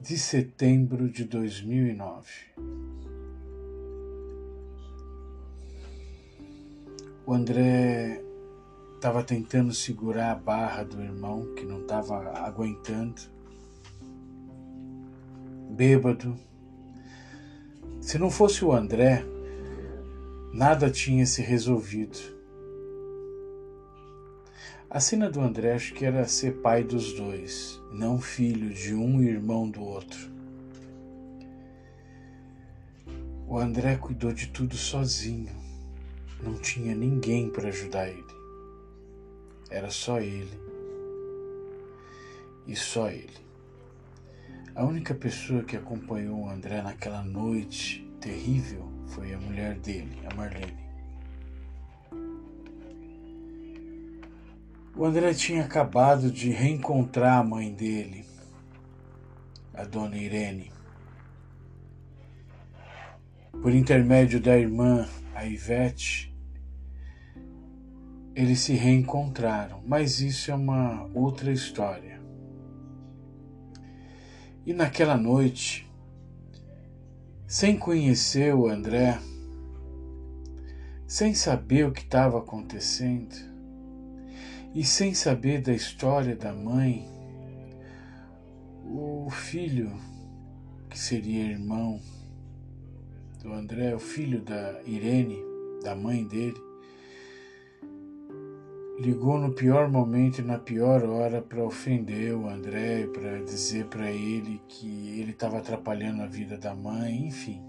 de 0.00 0.16
setembro 0.16 1.10
de 1.10 1.24
2009. 1.24 2.30
O 7.26 7.32
André 7.32 8.22
estava 8.96 9.22
tentando 9.22 9.72
segurar 9.72 10.32
a 10.32 10.34
barra 10.34 10.82
do 10.82 11.00
irmão 11.00 11.54
que 11.54 11.64
não 11.64 11.80
estava 11.80 12.16
aguentando. 12.38 13.22
Bêbado. 15.70 16.36
Se 17.98 18.18
não 18.18 18.30
fosse 18.30 18.62
o 18.62 18.72
André, 18.72 19.24
nada 20.52 20.90
tinha 20.90 21.24
se 21.24 21.40
resolvido. 21.40 22.18
A 24.90 25.00
cena 25.00 25.30
do 25.30 25.40
André 25.40 25.72
acho 25.72 25.94
que 25.94 26.04
era 26.04 26.28
ser 26.28 26.60
pai 26.60 26.84
dos 26.84 27.14
dois, 27.14 27.80
não 27.90 28.20
filho 28.20 28.68
de 28.68 28.94
um 28.94 29.22
e 29.22 29.28
irmão 29.28 29.70
do 29.70 29.82
outro. 29.82 30.30
O 33.48 33.56
André 33.56 33.96
cuidou 33.96 34.30
de 34.30 34.48
tudo 34.48 34.76
sozinho. 34.76 35.63
Não 36.44 36.58
tinha 36.58 36.94
ninguém 36.94 37.48
para 37.48 37.68
ajudar 37.68 38.06
ele. 38.06 38.22
Era 39.70 39.90
só 39.90 40.20
ele. 40.20 40.60
E 42.66 42.76
só 42.76 43.08
ele. 43.08 43.32
A 44.74 44.84
única 44.84 45.14
pessoa 45.14 45.62
que 45.62 45.74
acompanhou 45.74 46.46
André 46.50 46.82
naquela 46.82 47.22
noite 47.22 48.06
terrível 48.20 48.86
foi 49.06 49.32
a 49.32 49.38
mulher 49.38 49.78
dele, 49.78 50.18
a 50.30 50.34
Marlene. 50.34 50.84
O 54.94 55.04
André 55.04 55.32
tinha 55.32 55.64
acabado 55.64 56.30
de 56.30 56.50
reencontrar 56.50 57.38
a 57.38 57.44
mãe 57.44 57.72
dele, 57.72 58.26
a 59.72 59.84
dona 59.84 60.18
Irene. 60.18 60.70
Por 63.62 63.72
intermédio 63.72 64.40
da 64.40 64.58
irmã, 64.58 65.08
a 65.34 65.46
Ivete, 65.46 66.33
eles 68.34 68.60
se 68.60 68.72
reencontraram, 68.72 69.80
mas 69.86 70.20
isso 70.20 70.50
é 70.50 70.54
uma 70.54 71.08
outra 71.14 71.52
história. 71.52 72.20
E 74.66 74.72
naquela 74.72 75.16
noite, 75.16 75.88
sem 77.46 77.78
conhecer 77.78 78.54
o 78.54 78.66
André, 78.66 79.18
sem 81.06 81.32
saber 81.34 81.86
o 81.86 81.92
que 81.92 82.00
estava 82.00 82.38
acontecendo 82.38 83.36
e 84.74 84.82
sem 84.82 85.14
saber 85.14 85.62
da 85.62 85.72
história 85.72 86.34
da 86.34 86.52
mãe, 86.52 87.06
o 88.84 89.28
filho, 89.30 89.92
que 90.90 90.98
seria 90.98 91.44
irmão 91.44 92.00
do 93.40 93.52
André, 93.52 93.94
o 93.94 94.00
filho 94.00 94.40
da 94.40 94.80
Irene, 94.84 95.38
da 95.84 95.94
mãe 95.94 96.26
dele, 96.26 96.60
ligou 98.98 99.38
no 99.38 99.52
pior 99.52 99.88
momento 99.90 100.38
e 100.38 100.44
na 100.44 100.58
pior 100.58 101.04
hora 101.04 101.42
para 101.42 101.64
ofender 101.64 102.34
o 102.34 102.48
André, 102.48 103.06
para 103.08 103.42
dizer 103.42 103.86
para 103.86 104.10
ele 104.10 104.62
que 104.68 105.20
ele 105.20 105.32
estava 105.32 105.58
atrapalhando 105.58 106.22
a 106.22 106.26
vida 106.26 106.56
da 106.56 106.74
mãe, 106.74 107.26
enfim. 107.26 107.60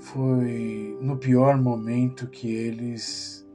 Foi 0.00 0.96
no 1.00 1.16
pior 1.16 1.58
momento 1.60 2.28
que 2.28 2.48
eles 2.48 3.46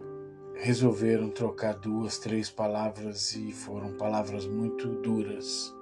resolveram 0.56 1.30
trocar 1.30 1.73
duas, 1.73 2.19
três 2.19 2.49
palavras 2.49 3.34
e 3.34 3.51
foram 3.51 3.93
palavras 3.93 4.45
muito 4.45 4.88
duras. 5.01 5.73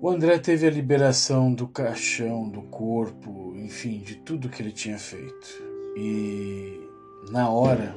O 0.00 0.08
André 0.08 0.38
teve 0.38 0.66
a 0.66 0.70
liberação 0.70 1.52
do 1.52 1.66
caixão, 1.66 2.48
do 2.48 2.62
corpo, 2.62 3.54
enfim, 3.56 3.98
de 3.98 4.16
tudo 4.16 4.48
que 4.48 4.62
ele 4.62 4.72
tinha 4.72 4.98
feito. 4.98 5.73
E 5.96 6.88
na 7.30 7.50
hora 7.50 7.96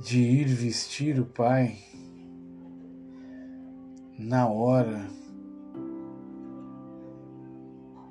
de 0.00 0.18
ir 0.18 0.46
vestir 0.46 1.18
o 1.18 1.24
pai 1.24 1.78
na 4.18 4.48
hora 4.48 5.06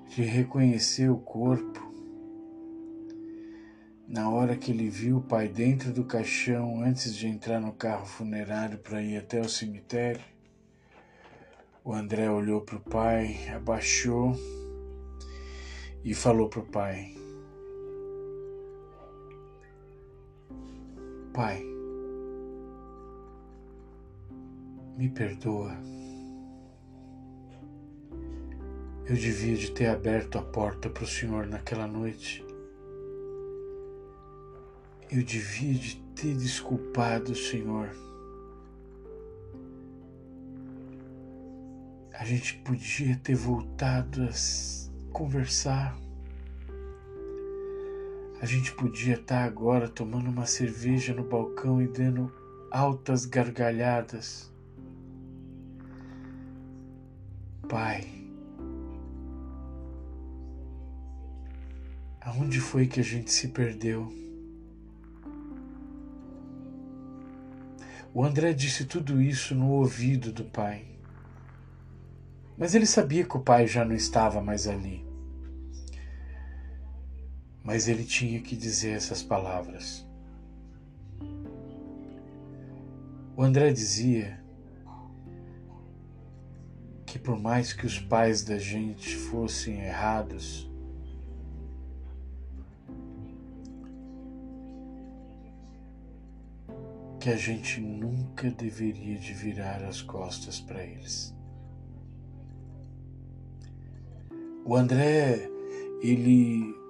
de 0.07 0.21
reconhecer 0.21 1.09
o 1.09 1.17
corpo, 1.17 1.91
na 4.07 4.29
hora 4.29 4.55
que 4.55 4.71
ele 4.71 4.87
viu 4.87 5.17
o 5.17 5.21
pai 5.21 5.47
dentro 5.47 5.91
do 5.91 6.05
caixão 6.05 6.81
antes 6.81 7.15
de 7.15 7.27
entrar 7.27 7.59
no 7.59 7.73
carro 7.73 8.05
funerário 8.05 8.77
para 8.77 9.01
ir 9.01 9.17
até 9.17 9.41
o 9.41 9.49
cemitério, 9.49 10.21
o 11.83 11.91
André 11.91 12.29
olhou 12.29 12.61
para 12.61 12.77
o 12.77 12.81
pai, 12.81 13.47
abaixou 13.49 14.35
e 16.05 16.13
falou 16.13 16.47
para 16.47 16.59
o 16.59 16.65
pai: 16.67 17.15
Pai, 21.33 21.65
me 24.95 25.09
perdoa. 25.09 25.75
Eu 29.07 29.15
devia 29.15 29.55
de 29.55 29.71
ter 29.71 29.87
aberto 29.87 30.37
a 30.37 30.41
porta 30.41 30.89
para 30.89 31.03
o 31.03 31.07
Senhor 31.07 31.47
naquela 31.47 31.87
noite. 31.87 32.45
Eu 35.11 35.23
devia 35.23 35.73
de 35.73 36.01
ter 36.15 36.35
desculpado 36.35 37.31
o 37.31 37.35
Senhor. 37.35 37.89
A 42.13 42.25
gente 42.25 42.57
podia 42.59 43.15
ter 43.17 43.35
voltado 43.35 44.23
a 44.23 44.31
conversar. 45.15 45.97
A 48.41 48.45
gente 48.45 48.73
podia 48.73 49.13
estar 49.13 49.45
agora 49.45 49.87
tomando 49.87 50.29
uma 50.29 50.45
cerveja 50.45 51.13
no 51.13 51.23
balcão 51.23 51.81
e 51.81 51.87
dando 51.87 52.29
altas 52.69 53.25
gargalhadas. 53.25 54.51
Pai, 57.69 58.05
aonde 62.19 62.59
foi 62.59 62.85
que 62.85 62.99
a 62.99 63.03
gente 63.03 63.31
se 63.31 63.47
perdeu? 63.47 64.13
O 68.13 68.21
André 68.21 68.51
disse 68.51 68.83
tudo 68.83 69.21
isso 69.21 69.55
no 69.55 69.69
ouvido 69.69 70.33
do 70.33 70.43
pai. 70.43 70.85
Mas 72.57 72.75
ele 72.75 72.85
sabia 72.85 73.23
que 73.23 73.37
o 73.37 73.41
pai 73.41 73.65
já 73.65 73.85
não 73.85 73.95
estava 73.95 74.41
mais 74.41 74.67
ali. 74.67 75.04
Mas 77.65 77.87
ele 77.87 78.05
tinha 78.05 78.39
que 78.39 78.55
dizer 78.55 78.91
essas 78.91 79.23
palavras. 79.23 80.07
O 83.35 83.41
André 83.41 83.73
dizia 83.73 84.39
que 87.07 87.17
por 87.17 87.39
mais 87.39 87.73
que 87.73 87.87
os 87.87 87.97
pais 87.99 88.43
da 88.43 88.59
gente 88.59 89.15
fossem 89.15 89.81
errados, 89.81 90.69
que 97.19 97.31
a 97.31 97.35
gente 97.35 97.81
nunca 97.81 98.51
deveria 98.51 99.17
de 99.17 99.33
virar 99.33 99.83
as 99.83 100.03
costas 100.03 100.61
para 100.61 100.83
eles. 100.83 101.35
O 104.63 104.75
André, 104.75 105.49
ele 106.01 106.84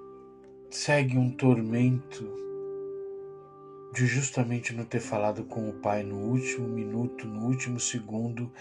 segue 0.70 1.16
um 1.16 1.30
tormento 1.30 2.24
de 3.94 4.06
justamente 4.06 4.74
não 4.74 4.84
ter 4.84 5.00
falado 5.00 5.44
com 5.44 5.68
o 5.68 5.72
pai 5.74 6.02
no 6.02 6.16
último 6.16 6.68
minuto, 6.68 7.26
no 7.26 7.46
último 7.46 7.80
segundo 7.80 8.52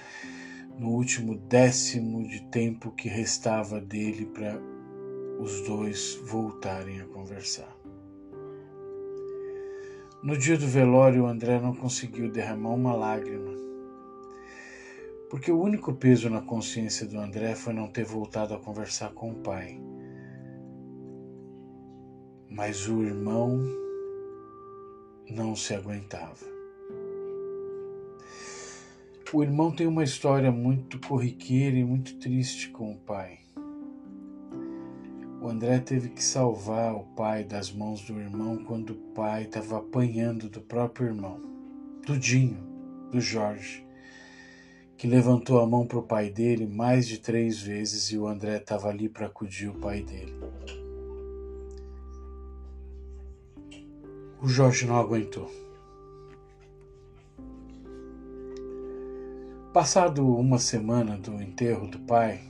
no 0.78 0.90
último 0.90 1.36
décimo 1.36 2.28
de 2.28 2.42
tempo 2.48 2.92
que 2.92 3.08
restava 3.08 3.80
dele 3.80 4.26
para 4.26 4.60
os 5.40 5.62
dois 5.62 6.20
voltarem 6.26 7.02
a 7.02 7.06
conversar. 7.06 7.76
No 10.22 10.38
dia 10.38 10.58
do 10.58 10.68
velório, 10.68 11.26
André 11.26 11.60
não 11.60 11.74
conseguiu 11.74 12.32
derramar 12.32 12.74
uma 12.74 12.94
lágrima, 12.94 13.54
porque 15.30 15.52
o 15.52 15.62
único 15.62 15.94
peso 15.94 16.30
na 16.30 16.42
consciência 16.42 17.06
do 17.06 17.20
André 17.20 17.56
foi 17.56 17.74
não 17.74 17.88
ter 17.88 18.04
voltado 18.04 18.54
a 18.54 18.60
conversar 18.60 19.14
com 19.14 19.32
o 19.32 19.36
pai. 19.36 19.80
Mas 22.56 22.88
o 22.88 23.04
irmão 23.04 23.60
não 25.30 25.58
se 25.58 25.74
aguentava. 25.76 26.46
O 29.34 29.44
irmão 29.44 29.76
tem 29.76 29.86
uma 29.86 30.06
história 30.06 30.50
muito 30.54 30.98
corriqueira 31.06 31.76
e 31.76 31.84
muito 31.84 32.18
triste 32.18 32.70
com 32.70 32.94
o 32.94 32.98
pai. 32.98 33.40
O 35.42 35.50
André 35.50 35.80
teve 35.80 36.08
que 36.08 36.24
salvar 36.24 36.96
o 36.96 37.04
pai 37.04 37.44
das 37.44 37.70
mãos 37.74 38.00
do 38.06 38.18
irmão 38.18 38.64
quando 38.64 38.92
o 38.92 39.14
pai 39.14 39.44
estava 39.44 39.80
apanhando 39.80 40.50
do 40.50 40.62
próprio 40.62 41.08
irmão, 41.08 41.42
do 42.08 42.18
Dinho, 42.18 42.64
do 43.12 43.20
Jorge, 43.20 43.86
que 44.96 45.08
levantou 45.08 45.60
a 45.60 45.68
mão 45.68 45.86
para 45.86 46.00
o 46.00 46.04
pai 46.04 46.30
dele 46.30 46.66
mais 46.66 47.06
de 47.06 47.18
três 47.18 47.62
vezes 47.62 48.12
e 48.12 48.18
o 48.18 48.26
André 48.26 48.56
estava 48.56 48.88
ali 48.88 49.10
para 49.10 49.26
acudir 49.26 49.68
o 49.68 49.78
pai 49.78 50.02
dele. 50.02 50.34
O 54.46 54.48
Jorge 54.48 54.86
não 54.86 54.98
aguentou. 54.98 55.50
Passado 59.74 60.24
uma 60.38 60.60
semana 60.60 61.18
do 61.18 61.42
enterro 61.42 61.88
do 61.88 61.98
pai, 62.02 62.42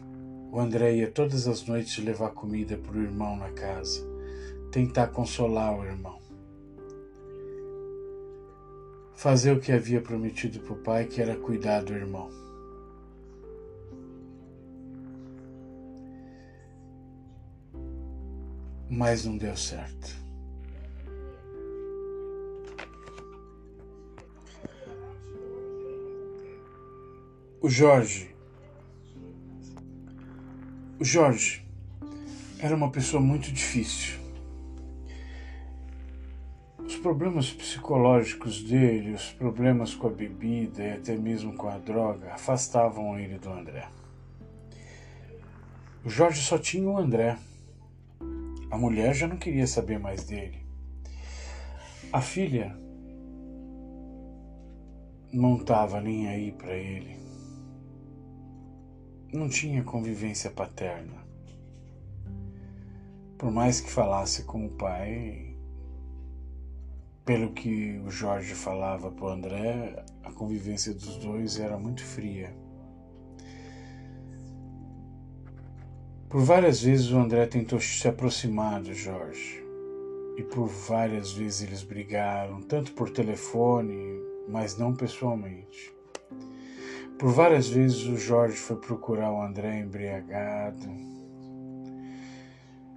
o 0.52 0.60
André 0.60 0.96
ia 0.96 1.10
todas 1.10 1.48
as 1.48 1.66
noites 1.66 2.04
levar 2.04 2.32
comida 2.32 2.76
para 2.76 2.98
o 2.98 3.02
irmão 3.02 3.38
na 3.38 3.50
casa, 3.52 4.06
tentar 4.74 5.08
consolar 5.08 5.80
o 5.80 5.86
irmão. 5.86 6.20
Fazer 9.14 9.54
o 9.54 9.62
que 9.62 9.72
havia 9.72 10.02
prometido 10.02 10.60
para 10.60 10.74
o 10.74 10.84
pai, 10.84 11.06
que 11.06 11.22
era 11.22 11.38
cuidar 11.38 11.82
do 11.82 11.94
irmão. 11.94 12.30
Mas 18.90 19.24
não 19.24 19.38
deu 19.38 19.56
certo. 19.56 20.25
O 27.66 27.68
Jorge. 27.68 28.30
O 31.00 31.04
Jorge 31.04 31.66
era 32.60 32.76
uma 32.76 32.92
pessoa 32.92 33.20
muito 33.20 33.52
difícil. 33.52 34.20
Os 36.78 36.96
problemas 36.98 37.50
psicológicos 37.52 38.62
dele, 38.62 39.14
os 39.14 39.32
problemas 39.32 39.96
com 39.96 40.06
a 40.06 40.12
bebida 40.12 40.84
e 40.84 40.92
até 40.92 41.18
mesmo 41.18 41.54
com 41.56 41.68
a 41.68 41.80
droga 41.80 42.34
afastavam 42.34 43.18
ele 43.18 43.40
do 43.40 43.50
André. 43.50 43.88
O 46.04 46.10
Jorge 46.10 46.44
só 46.44 46.60
tinha 46.60 46.88
o 46.88 47.00
André. 47.00 47.36
A 48.70 48.78
mulher 48.78 49.16
já 49.16 49.28
não 49.28 49.38
queria 49.38 49.66
saber 49.66 49.98
mais 49.98 50.24
dele. 50.24 50.64
A 52.14 52.22
filha 52.22 52.78
não 55.34 55.56
estava 55.56 56.00
nem 56.00 56.30
aí 56.30 56.52
para 56.52 56.76
ele 56.76 57.25
não 59.34 59.50
tinha 59.50 59.84
convivência 59.84 60.50
paterna. 60.50 61.26
Por 63.38 63.52
mais 63.52 63.82
que 63.82 63.90
falasse 63.90 64.44
com 64.44 64.66
o 64.66 64.70
pai, 64.70 65.56
pelo 67.26 67.52
que 67.54 68.00
o 68.06 68.10
Jorge 68.10 68.54
falava 68.54 69.12
para 69.12 69.26
o 69.26 69.30
André, 69.30 70.06
a 70.24 70.32
convivência 70.32 70.94
dos 70.94 71.18
dois 71.18 71.60
era 71.60 71.78
muito 71.78 72.04
fria. 72.04 72.56
Por 76.30 76.44
várias 76.44 76.82
vezes 76.82 77.12
o 77.12 77.18
André 77.18 77.46
tentou 77.46 77.80
se 77.80 78.08
aproximar 78.08 78.82
do 78.82 78.94
Jorge. 78.94 79.64
E 80.38 80.44
por 80.44 80.68
várias 80.68 81.32
vezes 81.32 81.62
eles 81.62 81.82
brigaram, 81.82 82.62
tanto 82.62 82.92
por 82.92 83.10
telefone, 83.10 84.20
mas 84.48 84.78
não 84.78 84.94
pessoalmente. 84.94 85.95
Por 87.18 87.32
várias 87.32 87.70
vezes 87.70 88.06
o 88.08 88.18
Jorge 88.18 88.58
foi 88.58 88.76
procurar 88.76 89.32
o 89.32 89.42
André 89.42 89.80
embriagado. 89.80 90.86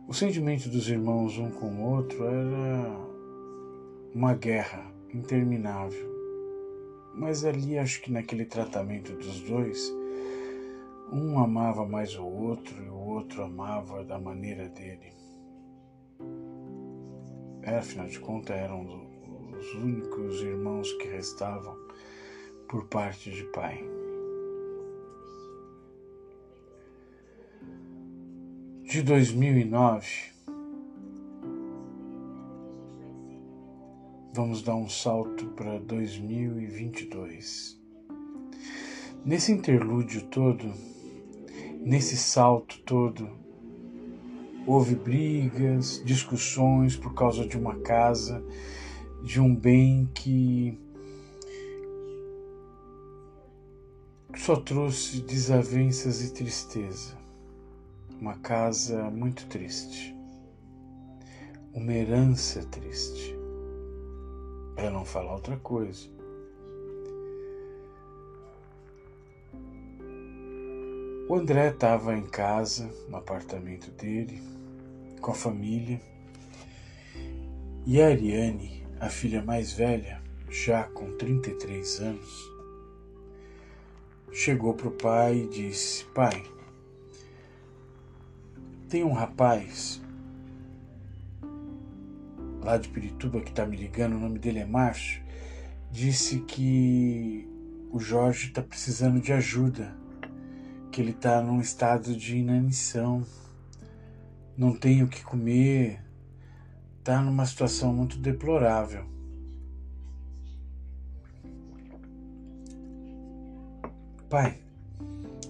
O 0.09 0.13
sentimento 0.13 0.69
dos 0.69 0.89
irmãos 0.89 1.39
um 1.39 1.53
com 1.53 1.67
o 1.69 1.93
outro 1.93 2.25
era 2.25 2.99
uma 4.13 4.35
guerra 4.35 4.93
interminável. 5.15 6.09
Mas 7.15 7.45
ali 7.45 7.79
acho 7.79 8.03
que 8.03 8.11
naquele 8.11 8.45
tratamento 8.45 9.13
dos 9.13 9.41
dois, 9.43 9.95
um 11.13 11.39
amava 11.39 11.87
mais 11.87 12.17
o 12.19 12.27
outro 12.27 12.83
e 12.83 12.89
o 12.89 12.99
outro 12.99 13.45
amava 13.45 14.03
da 14.03 14.19
maneira 14.19 14.69
dele. 14.69 15.13
É, 17.63 17.77
afinal 17.77 18.09
de 18.09 18.19
contas, 18.19 18.57
eram 18.57 18.85
os 19.57 19.75
únicos 19.75 20.43
irmãos 20.43 20.93
que 20.95 21.07
restavam 21.07 21.77
por 22.69 22.85
parte 22.87 23.31
de 23.31 23.45
pai. 23.53 23.98
De 28.89 29.03
2009, 29.03 30.07
vamos 34.33 34.63
dar 34.63 34.77
um 34.77 34.89
salto 34.89 35.45
para 35.49 35.79
2022. 35.79 37.79
Nesse 39.27 39.53
interlúdio 39.53 40.23
todo, 40.29 40.73
nesse 41.85 42.17
salto 42.17 42.81
todo, 42.87 43.29
houve 44.67 44.95
brigas, 44.95 46.03
discussões 46.03 46.97
por 46.97 47.13
causa 47.13 47.47
de 47.47 47.59
uma 47.59 47.79
casa, 47.81 48.43
de 49.23 49.39
um 49.39 49.55
bem 49.55 50.09
que 50.15 50.81
só 54.35 54.57
trouxe 54.57 55.21
desavenças 55.21 56.25
e 56.25 56.33
tristeza. 56.33 57.28
Uma 58.21 58.37
casa 58.39 59.11
muito 59.11 59.47
triste. 59.47 60.15
Uma 61.73 61.93
herança 61.93 62.65
triste. 62.65 63.37
Para 64.75 64.91
não 64.91 65.05
falar 65.05 65.35
outra 65.35 65.57
coisa. 65.57 66.09
O 71.29 71.35
André 71.35 71.69
estava 71.69 72.17
em 72.17 72.25
casa, 72.25 72.91
no 73.09 73.19
apartamento 73.19 73.91
dele, 73.91 74.43
com 75.21 75.31
a 75.31 75.35
família, 75.35 76.01
e 77.87 78.01
a 78.01 78.07
Ariane, 78.07 78.85
a 78.99 79.09
filha 79.09 79.43
mais 79.43 79.73
velha, 79.73 80.23
já 80.51 80.85
com 80.85 81.17
33 81.19 82.01
anos, 82.01 82.53
chegou 84.33 84.75
para 84.75 84.89
o 84.89 84.93
pai 84.93 85.41
e 85.41 85.49
disse: 85.49 86.05
Pai, 86.07 86.43
tem 88.89 89.05
um 89.05 89.13
rapaz 89.13 90.01
lá 92.63 92.79
de 92.79 92.89
Pirituba 92.89 93.41
que 93.41 93.51
está 93.51 93.67
me 93.67 93.77
ligando, 93.77 94.17
o 94.17 94.19
nome 94.19 94.39
dele 94.39 94.59
é 94.59 94.65
Márcio, 94.65 95.23
disse 95.91 96.41
que 96.41 97.47
o 97.91 98.01
Jorge 98.01 98.49
está 98.49 98.63
precisando 98.63 99.21
de 99.21 99.33
ajuda, 99.33 99.95
que 100.91 101.01
ele 101.01 101.11
está 101.11 101.41
num 101.43 101.61
estado 101.61 102.17
de 102.17 102.39
inanição, 102.39 103.25
não 104.57 104.75
tem 104.75 105.03
o 105.03 105.09
que 105.09 105.23
comer, 105.23 106.03
está 106.99 107.21
numa 107.21 107.45
situação 107.45 107.93
muito 107.93 108.19
deplorável. 108.19 109.07
Pai, 114.29 114.59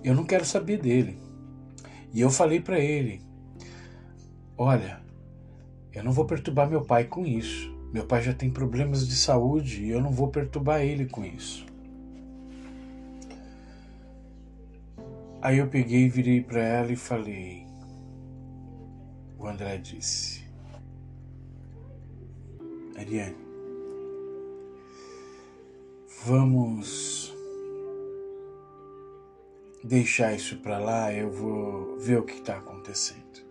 eu 0.05 0.15
não 0.15 0.25
quero 0.25 0.45
saber 0.45 0.81
dele. 0.81 1.19
E 2.13 2.21
eu 2.21 2.31
falei 2.31 2.61
para 2.61 2.79
ele: 2.79 3.28
Olha, 4.61 5.01
eu 5.93 6.03
não 6.03 6.11
vou 6.11 6.25
perturbar 6.25 6.69
meu 6.69 6.85
pai 6.85 7.05
com 7.05 7.25
isso. 7.25 7.73
Meu 7.93 8.05
pai 8.05 8.23
já 8.23 8.35
tem 8.35 8.51
problemas 8.51 9.07
de 9.07 9.15
saúde 9.15 9.85
e 9.85 9.91
eu 9.91 10.01
não 10.03 10.11
vou 10.11 10.29
perturbar 10.29 10.83
ele 10.83 11.07
com 11.07 11.25
isso. 11.25 11.65
Aí 15.41 15.59
eu 15.59 15.69
peguei 15.69 16.07
e 16.07 16.09
virei 16.09 16.43
para 16.43 16.61
ela 16.61 16.91
e 16.91 16.97
falei: 16.97 17.65
O 19.39 19.47
André 19.47 19.79
disse, 19.79 20.45
Ariane, 22.97 23.37
vamos 26.27 27.33
deixar 29.85 30.35
isso 30.35 30.59
para 30.59 30.79
lá, 30.79 31.15
eu 31.15 31.31
vou 31.31 31.97
ver 31.97 32.19
o 32.19 32.25
que 32.25 32.35
está 32.35 32.59
acontecendo. 32.59 33.48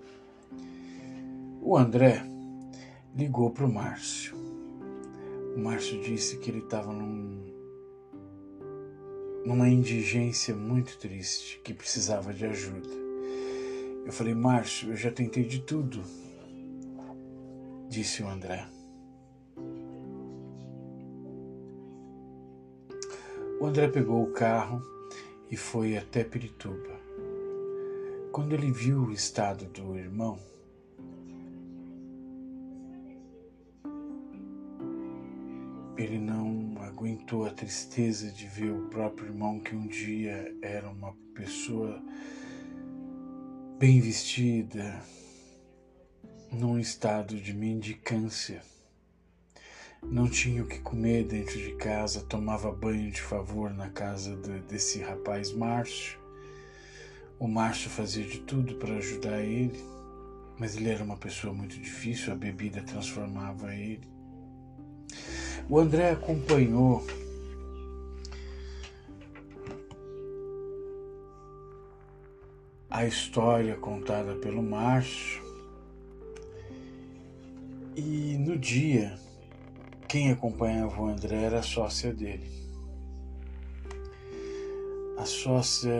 O 1.69 1.75
André 1.75 2.23
ligou 3.13 3.51
para 3.51 3.65
o 3.65 3.69
Márcio. 3.69 4.33
O 5.53 5.59
Márcio 5.59 6.01
disse 6.01 6.37
que 6.37 6.49
ele 6.49 6.59
estava 6.59 6.93
num, 6.93 7.43
numa 9.45 9.67
indigência 9.67 10.55
muito 10.55 10.97
triste, 10.97 11.59
que 11.65 11.73
precisava 11.73 12.33
de 12.33 12.45
ajuda. 12.45 12.87
Eu 14.05 14.13
falei, 14.13 14.33
Márcio, 14.33 14.91
eu 14.91 14.95
já 14.95 15.11
tentei 15.11 15.43
de 15.43 15.59
tudo, 15.59 16.01
disse 17.89 18.23
o 18.23 18.29
André. 18.29 18.65
O 23.59 23.65
André 23.65 23.89
pegou 23.89 24.23
o 24.23 24.31
carro 24.31 24.81
e 25.51 25.57
foi 25.57 25.97
até 25.97 26.23
Pirituba. 26.23 26.97
Quando 28.31 28.53
ele 28.53 28.71
viu 28.71 29.01
o 29.01 29.11
estado 29.11 29.65
do 29.65 29.97
irmão, 29.97 30.39
Ele 35.97 36.19
não 36.19 36.75
aguentou 36.81 37.45
a 37.45 37.49
tristeza 37.49 38.31
de 38.31 38.45
ver 38.47 38.71
o 38.71 38.87
próprio 38.87 39.29
irmão, 39.29 39.59
que 39.59 39.75
um 39.75 39.87
dia 39.87 40.55
era 40.61 40.87
uma 40.87 41.13
pessoa 41.33 41.99
bem 43.79 43.99
vestida, 43.99 45.01
num 46.51 46.79
estado 46.79 47.35
de 47.41 47.51
mendicância. 47.51 48.61
Não 50.03 50.29
tinha 50.29 50.63
o 50.63 50.67
que 50.67 50.79
comer 50.79 51.25
dentro 51.25 51.57
de 51.57 51.75
casa, 51.75 52.21
tomava 52.21 52.71
banho 52.71 53.11
de 53.11 53.21
favor 53.21 53.73
na 53.73 53.89
casa 53.89 54.35
de, 54.35 54.59
desse 54.61 54.99
rapaz 55.01 55.51
Márcio. 55.51 56.19
O 57.39 57.47
Márcio 57.47 57.89
fazia 57.89 58.23
de 58.23 58.39
tudo 58.41 58.75
para 58.75 58.95
ajudar 58.97 59.41
ele, 59.41 59.79
mas 60.59 60.75
ele 60.75 60.89
era 60.89 61.03
uma 61.03 61.17
pessoa 61.17 61.53
muito 61.53 61.79
difícil, 61.79 62.31
a 62.31 62.35
bebida 62.35 62.81
transformava 62.83 63.73
ele. 63.73 64.07
O 65.69 65.79
André 65.79 66.11
acompanhou 66.11 67.05
a 72.89 73.05
história 73.05 73.75
contada 73.75 74.33
pelo 74.35 74.63
Márcio 74.63 75.43
e 77.97 78.37
no 78.39 78.57
dia 78.57 79.19
quem 80.07 80.31
acompanhava 80.31 81.01
o 81.01 81.07
André 81.07 81.35
era 81.35 81.59
a 81.59 81.63
sócia 81.63 82.13
dele. 82.13 82.49
A 85.17 85.25
sócia, 85.25 85.91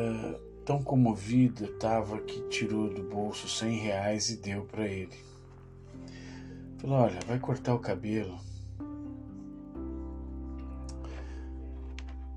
tão 0.64 0.82
comovida, 0.82 1.66
estava 1.66 2.20
que 2.22 2.40
tirou 2.48 2.88
do 2.88 3.04
bolso 3.04 3.50
cem 3.50 3.80
reais 3.80 4.30
e 4.30 4.38
deu 4.38 4.64
para 4.64 4.88
ele. 4.88 5.18
Falou: 6.78 7.00
Olha, 7.00 7.20
vai 7.28 7.38
cortar 7.38 7.76
o 7.76 7.80
cabelo 7.80 8.48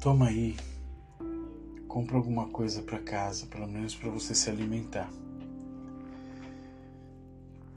Toma 0.01 0.28
aí, 0.28 0.57
compra 1.86 2.16
alguma 2.16 2.48
coisa 2.48 2.80
para 2.80 2.98
casa, 3.01 3.44
pelo 3.44 3.68
menos 3.68 3.94
para 3.94 4.09
você 4.09 4.34
se 4.34 4.48
alimentar. 4.48 5.11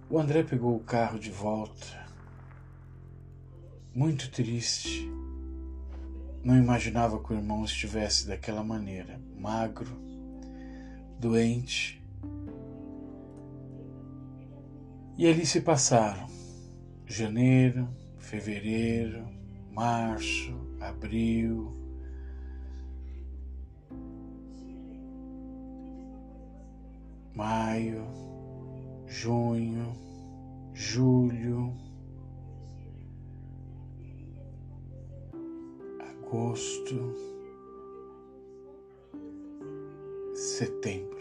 O 0.09 0.17
André 0.17 0.41
pegou 0.41 0.73
o 0.73 0.79
carro 0.79 1.19
de 1.19 1.29
volta, 1.29 2.07
muito 3.93 4.31
triste. 4.31 5.11
Não 6.41 6.55
imaginava 6.55 7.21
que 7.21 7.33
o 7.33 7.35
irmão 7.35 7.65
estivesse 7.65 8.25
daquela 8.25 8.63
maneira, 8.63 9.19
magro, 9.37 9.91
doente. 11.19 12.01
E 15.17 15.27
ali 15.27 15.45
se 15.45 15.59
passaram 15.59 16.25
janeiro, 17.05 17.89
fevereiro, 18.17 19.27
março, 19.69 20.57
abril, 20.79 21.82
maio, 27.35 28.05
junho, 29.07 29.93
julho, 30.73 31.73
agosto, 35.99 37.13
setembro. 40.35 41.13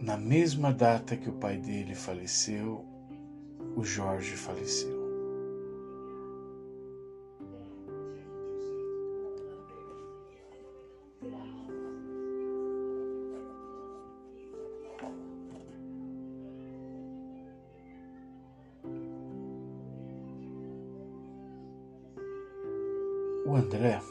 Na 0.00 0.16
mesma 0.16 0.72
data 0.72 1.16
que 1.16 1.28
o 1.28 1.32
pai 1.32 1.56
dele 1.56 1.94
faleceu, 1.94 2.84
o 3.74 3.82
Jorge 3.82 4.36
faleceu. 4.36 4.95
O 23.46 23.54
André, 23.54 24.02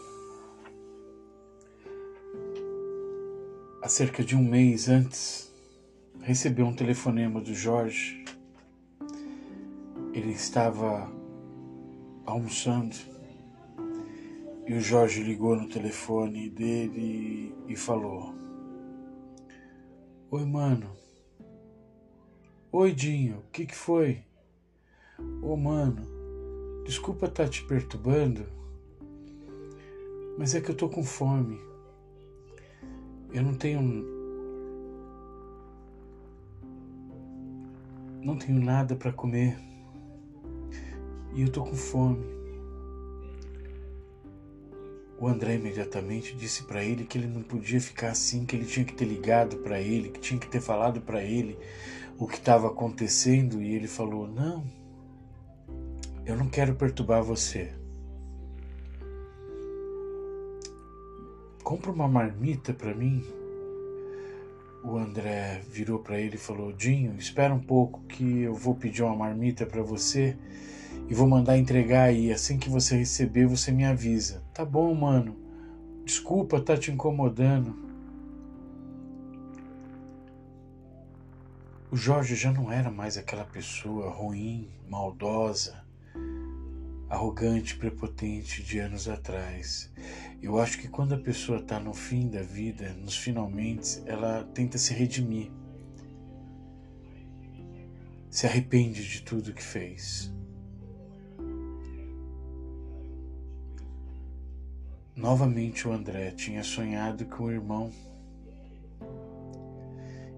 há 3.82 3.90
cerca 3.90 4.24
de 4.24 4.34
um 4.34 4.42
mês 4.42 4.88
antes, 4.88 5.54
recebeu 6.22 6.66
um 6.66 6.74
telefonema 6.74 7.42
do 7.42 7.54
Jorge. 7.54 8.24
Ele 10.14 10.32
estava 10.32 11.12
almoçando 12.26 12.96
e 14.66 14.74
o 14.74 14.80
Jorge 14.80 15.22
ligou 15.22 15.54
no 15.58 15.68
telefone 15.68 16.50
dele 16.50 17.54
e 17.68 17.76
falou: 17.76 18.34
Oi, 20.32 20.46
mano. 20.46 20.96
Oi, 22.72 22.94
Dinho, 22.94 23.40
o 23.40 23.52
que, 23.52 23.66
que 23.66 23.76
foi? 23.76 24.24
Ô, 25.42 25.52
oh, 25.52 25.58
mano, 25.58 26.08
desculpa 26.86 27.26
estar 27.26 27.44
tá 27.44 27.50
te 27.50 27.66
perturbando, 27.66 28.46
mas 30.38 30.54
é 30.54 30.62
que 30.62 30.70
eu 30.70 30.76
tô 30.76 30.90
com 30.90 31.04
fome. 31.04 31.60
Eu 33.32 33.44
não 33.44 33.54
tenho. 33.54 33.82
Não 38.22 38.38
tenho 38.38 38.60
nada 38.60 38.96
para 38.96 39.12
comer. 39.12 39.58
E 41.34 41.42
eu 41.42 41.52
tô 41.52 41.64
com 41.64 41.76
fome. 41.76 42.26
O 45.18 45.28
André 45.28 45.56
imediatamente 45.56 46.36
disse 46.36 46.64
para 46.64 46.84
ele 46.84 47.06
que 47.06 47.18
ele 47.18 47.28
não 47.28 47.42
podia 47.42 47.80
ficar 47.80 48.10
assim, 48.10 48.46
que 48.46 48.56
ele 48.56 48.66
tinha 48.66 48.86
que 48.86 48.94
ter 48.94 49.06
ligado 49.06 49.58
para 49.58 49.80
ele, 49.80 50.10
que 50.10 50.20
tinha 50.20 50.40
que 50.40 50.48
ter 50.48 50.60
falado 50.60 51.02
para 51.02 51.24
ele 51.24 51.58
o 52.18 52.28
que 52.28 52.38
estava 52.38 52.68
acontecendo. 52.68 53.62
E 53.62 53.74
ele 53.74 53.88
falou: 53.88 54.28
Não, 54.28 54.66
eu 56.26 56.36
não 56.36 56.50
quero 56.50 56.76
perturbar 56.76 57.24
você. 57.24 57.85
Compra 61.66 61.92
uma 61.92 62.08
marmita 62.08 62.72
para 62.72 62.94
mim. 62.94 63.26
O 64.84 64.96
André 64.98 65.64
virou 65.68 65.98
para 65.98 66.20
ele 66.20 66.36
e 66.36 66.40
falou: 66.40 66.72
Dinho, 66.72 67.16
espera 67.18 67.54
um 67.54 67.60
pouco 67.60 68.02
que 68.04 68.42
eu 68.42 68.54
vou 68.54 68.76
pedir 68.76 69.02
uma 69.02 69.16
marmita 69.16 69.66
para 69.66 69.82
você 69.82 70.38
e 71.10 71.14
vou 71.16 71.28
mandar 71.28 71.58
entregar 71.58 72.04
aí. 72.04 72.32
Assim 72.32 72.60
que 72.60 72.70
você 72.70 72.96
receber, 72.96 73.48
você 73.48 73.72
me 73.72 73.84
avisa. 73.84 74.44
Tá 74.54 74.64
bom, 74.64 74.94
mano. 74.94 75.36
Desculpa 76.06 76.62
tá 76.62 76.78
te 76.78 76.92
incomodando. 76.92 77.76
O 81.92 81.98
Jorge 81.98 82.36
já 82.36 82.52
não 82.52 82.72
era 82.72 82.92
mais 82.92 83.18
aquela 83.18 83.46
pessoa 83.46 84.12
ruim, 84.12 84.70
maldosa, 84.88 85.84
arrogante, 87.16 87.78
prepotente 87.78 88.62
de 88.62 88.80
anos 88.80 89.08
atrás. 89.08 89.92
Eu 90.42 90.60
acho 90.60 90.78
que 90.78 90.88
quando 90.88 91.16
a 91.16 91.18
pessoa 91.18 91.60
está 91.60 91.80
no 91.80 91.94
fim 91.94 92.30
da 92.30 92.42
vida, 92.42 92.94
nos 92.94 93.18
finalmente, 93.18 94.04
ela 94.06 94.44
tenta 94.54 94.78
se 94.78 94.94
redimir. 94.94 95.50
Se 98.30 98.46
arrepende 98.46 99.08
de 99.08 99.22
tudo 99.22 99.54
que 99.54 99.64
fez. 99.64 100.32
Novamente 105.16 105.88
o 105.88 105.94
André 105.94 106.32
tinha 106.32 106.62
sonhado 106.62 107.26
com 107.26 107.46
o 107.46 107.52
irmão 107.52 107.90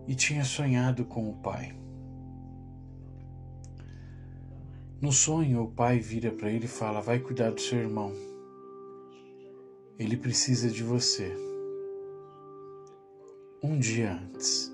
e 0.07 0.13
tinha 0.13 0.45
sonhado 0.45 1.03
com 1.03 1.27
o 1.27 1.33
pai. 1.33 1.75
No 4.99 5.11
sonho, 5.11 5.61
o 5.61 5.67
pai 5.67 5.99
vira 5.99 6.31
para 6.31 6.49
ele 6.51 6.65
e 6.65 6.67
fala: 6.67 7.01
Vai 7.01 7.19
cuidar 7.19 7.51
do 7.51 7.61
seu 7.61 7.77
irmão. 7.77 8.11
Ele 9.99 10.17
precisa 10.17 10.71
de 10.71 10.81
você. 10.81 11.31
Um 13.61 13.77
dia 13.77 14.13
antes. 14.13 14.73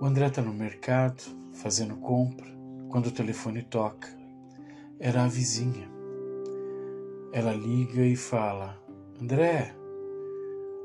O 0.00 0.06
André 0.06 0.28
está 0.28 0.40
no 0.40 0.54
mercado, 0.54 1.22
fazendo 1.52 1.96
compra, 1.96 2.46
quando 2.88 3.08
o 3.08 3.12
telefone 3.12 3.62
toca. 3.62 4.08
Era 4.98 5.24
a 5.24 5.28
vizinha. 5.28 5.90
Ela 7.32 7.52
liga 7.52 8.06
e 8.06 8.16
fala: 8.16 8.82
André, 9.20 9.76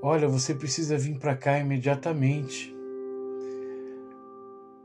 olha, 0.01 0.27
você 0.27 0.53
precisa 0.53 0.97
vir 0.97 1.17
para 1.17 1.37
cá 1.37 1.57
imediatamente. 1.57 2.75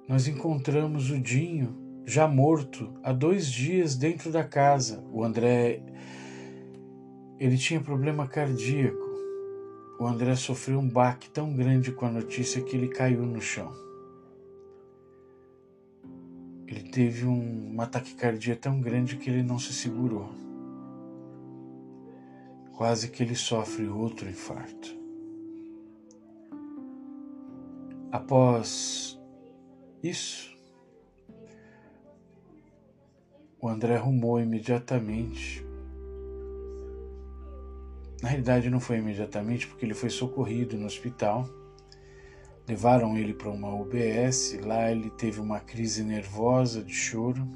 Nós 0.07 0.29
encontramos 0.29 1.11
o 1.11 1.19
Dinho 1.19 1.86
já 2.07 2.29
morto 2.29 2.95
há 3.03 3.13
dois 3.13 3.51
dias 3.51 3.97
dentro 3.97 4.31
da 4.31 4.45
casa. 4.45 5.05
O 5.13 5.25
André 5.25 5.83
ele 7.39 7.59
tinha 7.59 7.81
problema 7.81 8.29
cardíaco. 8.29 9.05
O 9.99 10.07
André 10.07 10.37
sofreu 10.37 10.79
um 10.79 10.89
baque 10.89 11.29
tão 11.29 11.53
grande 11.53 11.91
com 11.91 12.07
a 12.07 12.11
notícia 12.11 12.63
que 12.63 12.77
ele 12.77 12.89
caiu 12.89 13.23
no 13.23 13.41
chão. 13.41 13.73
Ele 16.69 16.83
teve 16.91 17.27
um, 17.27 17.71
uma 17.73 17.87
taquicardia 17.87 18.55
tão 18.55 18.81
grande 18.81 19.17
que 19.17 19.29
ele 19.29 19.43
não 19.43 19.59
se 19.59 19.73
segurou. 19.73 20.31
Quase 22.77 23.09
que 23.09 23.23
ele 23.23 23.35
sofre 23.35 23.89
outro 23.89 24.29
infarto. 24.29 24.95
Após 28.13 29.19
isso, 30.03 30.56
O 33.59 33.69
André 33.69 33.97
arrumou 33.97 34.39
imediatamente. 34.39 35.65
Na 38.23 38.29
realidade, 38.29 38.69
não 38.69 38.81
foi 38.81 38.99
imediatamente, 38.99 39.67
porque 39.67 39.85
ele 39.85 39.95
foi 39.95 40.11
socorrido 40.11 40.77
no 40.77 40.87
hospital. 40.87 41.49
Levaram 42.69 43.17
ele 43.17 43.33
para 43.33 43.49
uma 43.49 43.75
UBS. 43.75 44.59
Lá 44.63 44.91
ele 44.91 45.09
teve 45.11 45.41
uma 45.41 45.61
crise 45.61 46.03
nervosa 46.03 46.83
de 46.83 46.93
choro. 46.93 47.47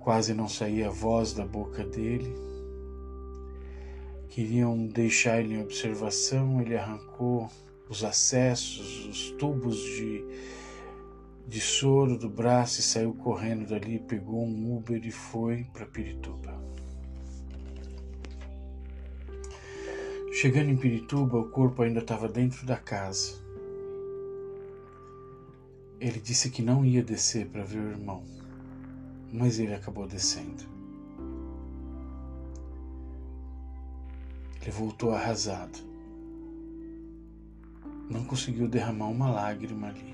Quase 0.00 0.34
não 0.34 0.48
saía 0.48 0.88
a 0.88 0.92
voz 0.92 1.32
da 1.32 1.46
boca 1.46 1.84
dele. 1.84 2.34
Queriam 4.28 4.86
deixar 4.86 5.40
ele 5.40 5.54
em 5.54 5.62
observação. 5.62 6.60
Ele 6.60 6.76
arrancou 6.76 7.48
os 7.88 8.02
acessos, 8.02 9.06
os 9.06 9.30
tubos 9.32 9.76
de 9.76 10.24
de 11.46 11.60
soro 11.60 12.18
do 12.18 12.28
braço 12.28 12.80
e 12.80 12.82
saiu 12.82 13.12
correndo 13.14 13.68
dali, 13.68 13.98
pegou 13.98 14.44
um 14.44 14.76
Uber 14.76 15.04
e 15.04 15.10
foi 15.10 15.64
para 15.72 15.86
Pirituba. 15.86 16.54
Chegando 20.32 20.70
em 20.70 20.76
Pirituba, 20.76 21.38
o 21.38 21.48
corpo 21.48 21.82
ainda 21.82 22.00
estava 22.00 22.28
dentro 22.28 22.66
da 22.66 22.76
casa. 22.76 23.34
Ele 26.00 26.18
disse 26.18 26.50
que 26.50 26.60
não 26.60 26.84
ia 26.84 27.02
descer 27.02 27.46
para 27.46 27.62
ver 27.62 27.78
o 27.78 27.90
irmão, 27.90 28.24
mas 29.32 29.58
ele 29.58 29.74
acabou 29.74 30.06
descendo. 30.06 30.64
Ele 34.60 34.70
voltou 34.70 35.12
arrasado. 35.12 35.78
Não 38.10 38.24
conseguiu 38.24 38.66
derramar 38.66 39.08
uma 39.08 39.30
lágrima 39.30 39.88
ali. 39.88 40.13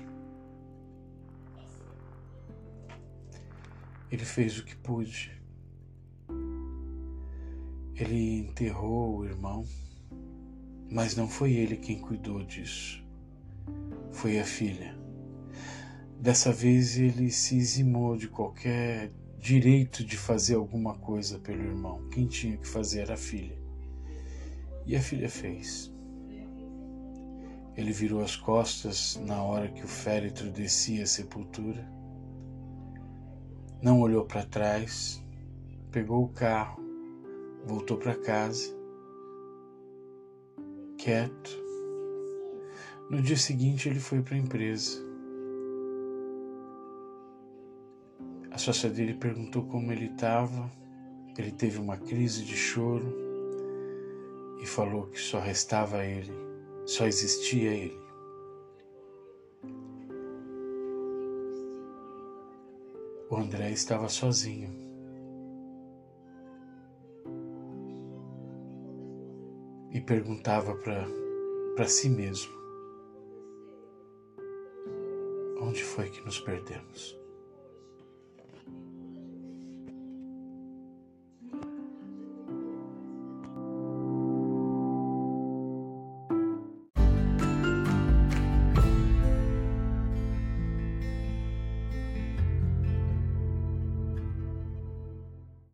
Ele 4.11 4.25
fez 4.25 4.59
o 4.59 4.65
que 4.65 4.75
pôde. 4.75 5.31
Ele 7.95 8.39
enterrou 8.39 9.19
o 9.19 9.25
irmão, 9.25 9.65
mas 10.91 11.15
não 11.15 11.29
foi 11.29 11.53
ele 11.53 11.77
quem 11.77 11.97
cuidou 11.97 12.43
disso. 12.43 13.01
Foi 14.11 14.37
a 14.37 14.43
filha. 14.43 14.99
Dessa 16.19 16.51
vez 16.51 16.97
ele 16.97 17.31
se 17.31 17.57
eximou 17.57 18.17
de 18.17 18.27
qualquer 18.27 19.09
direito 19.39 20.03
de 20.03 20.17
fazer 20.17 20.55
alguma 20.55 20.95
coisa 20.95 21.39
pelo 21.39 21.63
irmão. 21.63 22.05
Quem 22.09 22.27
tinha 22.27 22.57
que 22.57 22.67
fazer 22.67 23.03
era 23.03 23.13
a 23.13 23.17
filha. 23.17 23.57
E 24.85 24.93
a 24.93 25.01
filha 25.01 25.29
fez. 25.29 25.89
Ele 27.77 27.93
virou 27.93 28.21
as 28.21 28.35
costas 28.35 29.15
na 29.25 29.41
hora 29.41 29.69
que 29.69 29.85
o 29.85 29.87
féretro 29.87 30.51
descia 30.51 31.03
a 31.03 31.07
sepultura 31.07 32.00
não 33.81 33.99
olhou 33.99 34.25
para 34.25 34.45
trás, 34.45 35.23
pegou 35.91 36.23
o 36.23 36.29
carro, 36.29 36.81
voltou 37.65 37.97
para 37.97 38.15
casa, 38.15 38.75
quieto. 40.97 41.59
No 43.09 43.21
dia 43.21 43.37
seguinte, 43.37 43.89
ele 43.89 43.99
foi 43.99 44.21
para 44.21 44.35
a 44.35 44.37
empresa. 44.37 44.99
A 48.51 48.57
sócia 48.57 48.89
dele 48.89 49.15
perguntou 49.15 49.65
como 49.65 49.91
ele 49.91 50.05
estava. 50.05 50.69
Ele 51.37 51.51
teve 51.51 51.79
uma 51.79 51.97
crise 51.97 52.43
de 52.43 52.55
choro 52.55 53.15
e 54.61 54.65
falou 54.65 55.07
que 55.07 55.19
só 55.19 55.39
restava 55.39 56.05
ele, 56.05 56.31
só 56.85 57.07
existia 57.07 57.71
ele. 57.71 57.99
O 63.31 63.37
André 63.37 63.71
estava 63.71 64.09
sozinho. 64.09 64.69
E 69.89 70.01
perguntava 70.01 70.75
para 70.75 71.87
si 71.87 72.09
mesmo: 72.09 72.51
Onde 75.61 75.81
foi 75.81 76.09
que 76.09 76.19
nos 76.25 76.41
perdemos? 76.41 77.20